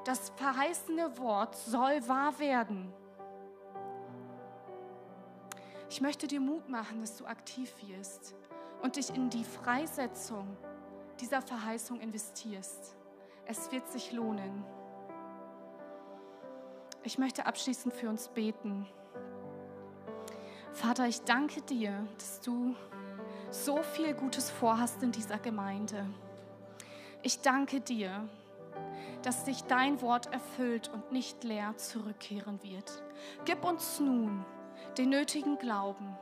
Das 0.05 0.29
verheißene 0.37 1.17
Wort 1.17 1.57
soll 1.57 2.07
wahr 2.07 2.39
werden. 2.39 2.93
Ich 5.89 5.99
möchte 5.99 6.25
dir 6.25 6.39
Mut 6.39 6.69
machen, 6.69 7.01
dass 7.01 7.17
du 7.17 7.25
aktiv 7.25 7.73
wirst 7.85 8.33
und 8.81 8.95
dich 8.95 9.13
in 9.13 9.29
die 9.29 9.43
Freisetzung 9.43 10.55
dieser 11.19 11.41
Verheißung 11.41 11.99
investierst. 11.99 12.95
Es 13.45 13.71
wird 13.73 13.87
sich 13.89 14.13
lohnen. 14.13 14.63
Ich 17.03 17.17
möchte 17.17 17.45
abschließend 17.45 17.93
für 17.93 18.07
uns 18.07 18.29
beten. 18.29 18.87
Vater, 20.73 21.07
ich 21.07 21.21
danke 21.21 21.61
dir, 21.61 22.07
dass 22.17 22.41
du 22.41 22.75
so 23.51 23.83
viel 23.83 24.15
Gutes 24.15 24.49
vorhast 24.49 25.03
in 25.03 25.11
dieser 25.11 25.37
Gemeinde. 25.37 26.07
Ich 27.21 27.41
danke 27.41 27.79
dir, 27.79 28.27
dass 29.21 29.45
sich 29.45 29.63
dein 29.65 30.01
Wort 30.01 30.33
erfüllt 30.33 30.89
und 30.91 31.11
nicht 31.11 31.43
leer 31.43 31.77
zurückkehren 31.77 32.61
wird. 32.63 33.03
Gib 33.45 33.63
uns 33.63 33.99
nun 33.99 34.43
den 34.97 35.09
nötigen 35.09 35.59
Glauben. 35.59 36.17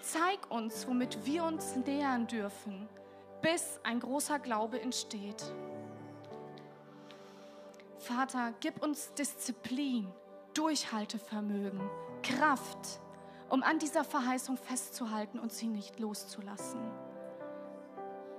Zeig 0.00 0.50
uns, 0.50 0.86
womit 0.86 1.26
wir 1.26 1.44
uns 1.44 1.74
nähern 1.76 2.28
dürfen, 2.28 2.88
bis 3.42 3.80
ein 3.82 3.98
großer 3.98 4.38
Glaube 4.38 4.80
entsteht. 4.80 5.42
Vater, 7.98 8.54
gib 8.60 8.82
uns 8.82 9.12
Disziplin, 9.14 10.08
Durchhaltevermögen, 10.54 11.80
Kraft, 12.22 13.00
um 13.48 13.62
an 13.62 13.78
dieser 13.78 14.04
Verheißung 14.04 14.56
festzuhalten 14.56 15.38
und 15.38 15.52
sie 15.52 15.66
nicht 15.66 15.98
loszulassen. 15.98 16.80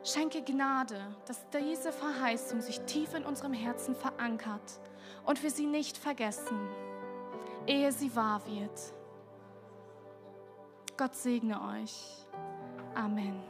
Schenke 0.04 0.42
Gnade, 0.42 1.16
dass 1.26 1.46
diese 1.50 1.92
Verheißung 1.92 2.62
sich 2.62 2.82
tief 2.82 3.14
in 3.14 3.26
unserem 3.26 3.54
Herzen 3.54 3.96
verankert 3.96 4.80
und 5.26 5.42
wir 5.44 5.52
sie 5.52 5.66
nicht 5.66 5.98
vergessen, 5.98 6.60
ehe 7.68 7.92
sie 7.92 8.14
wahr 8.16 8.42
wird. 8.46 8.94
Gott 10.98 11.16
segne 11.16 11.60
euch. 11.62 12.26
Amen. 12.96 13.42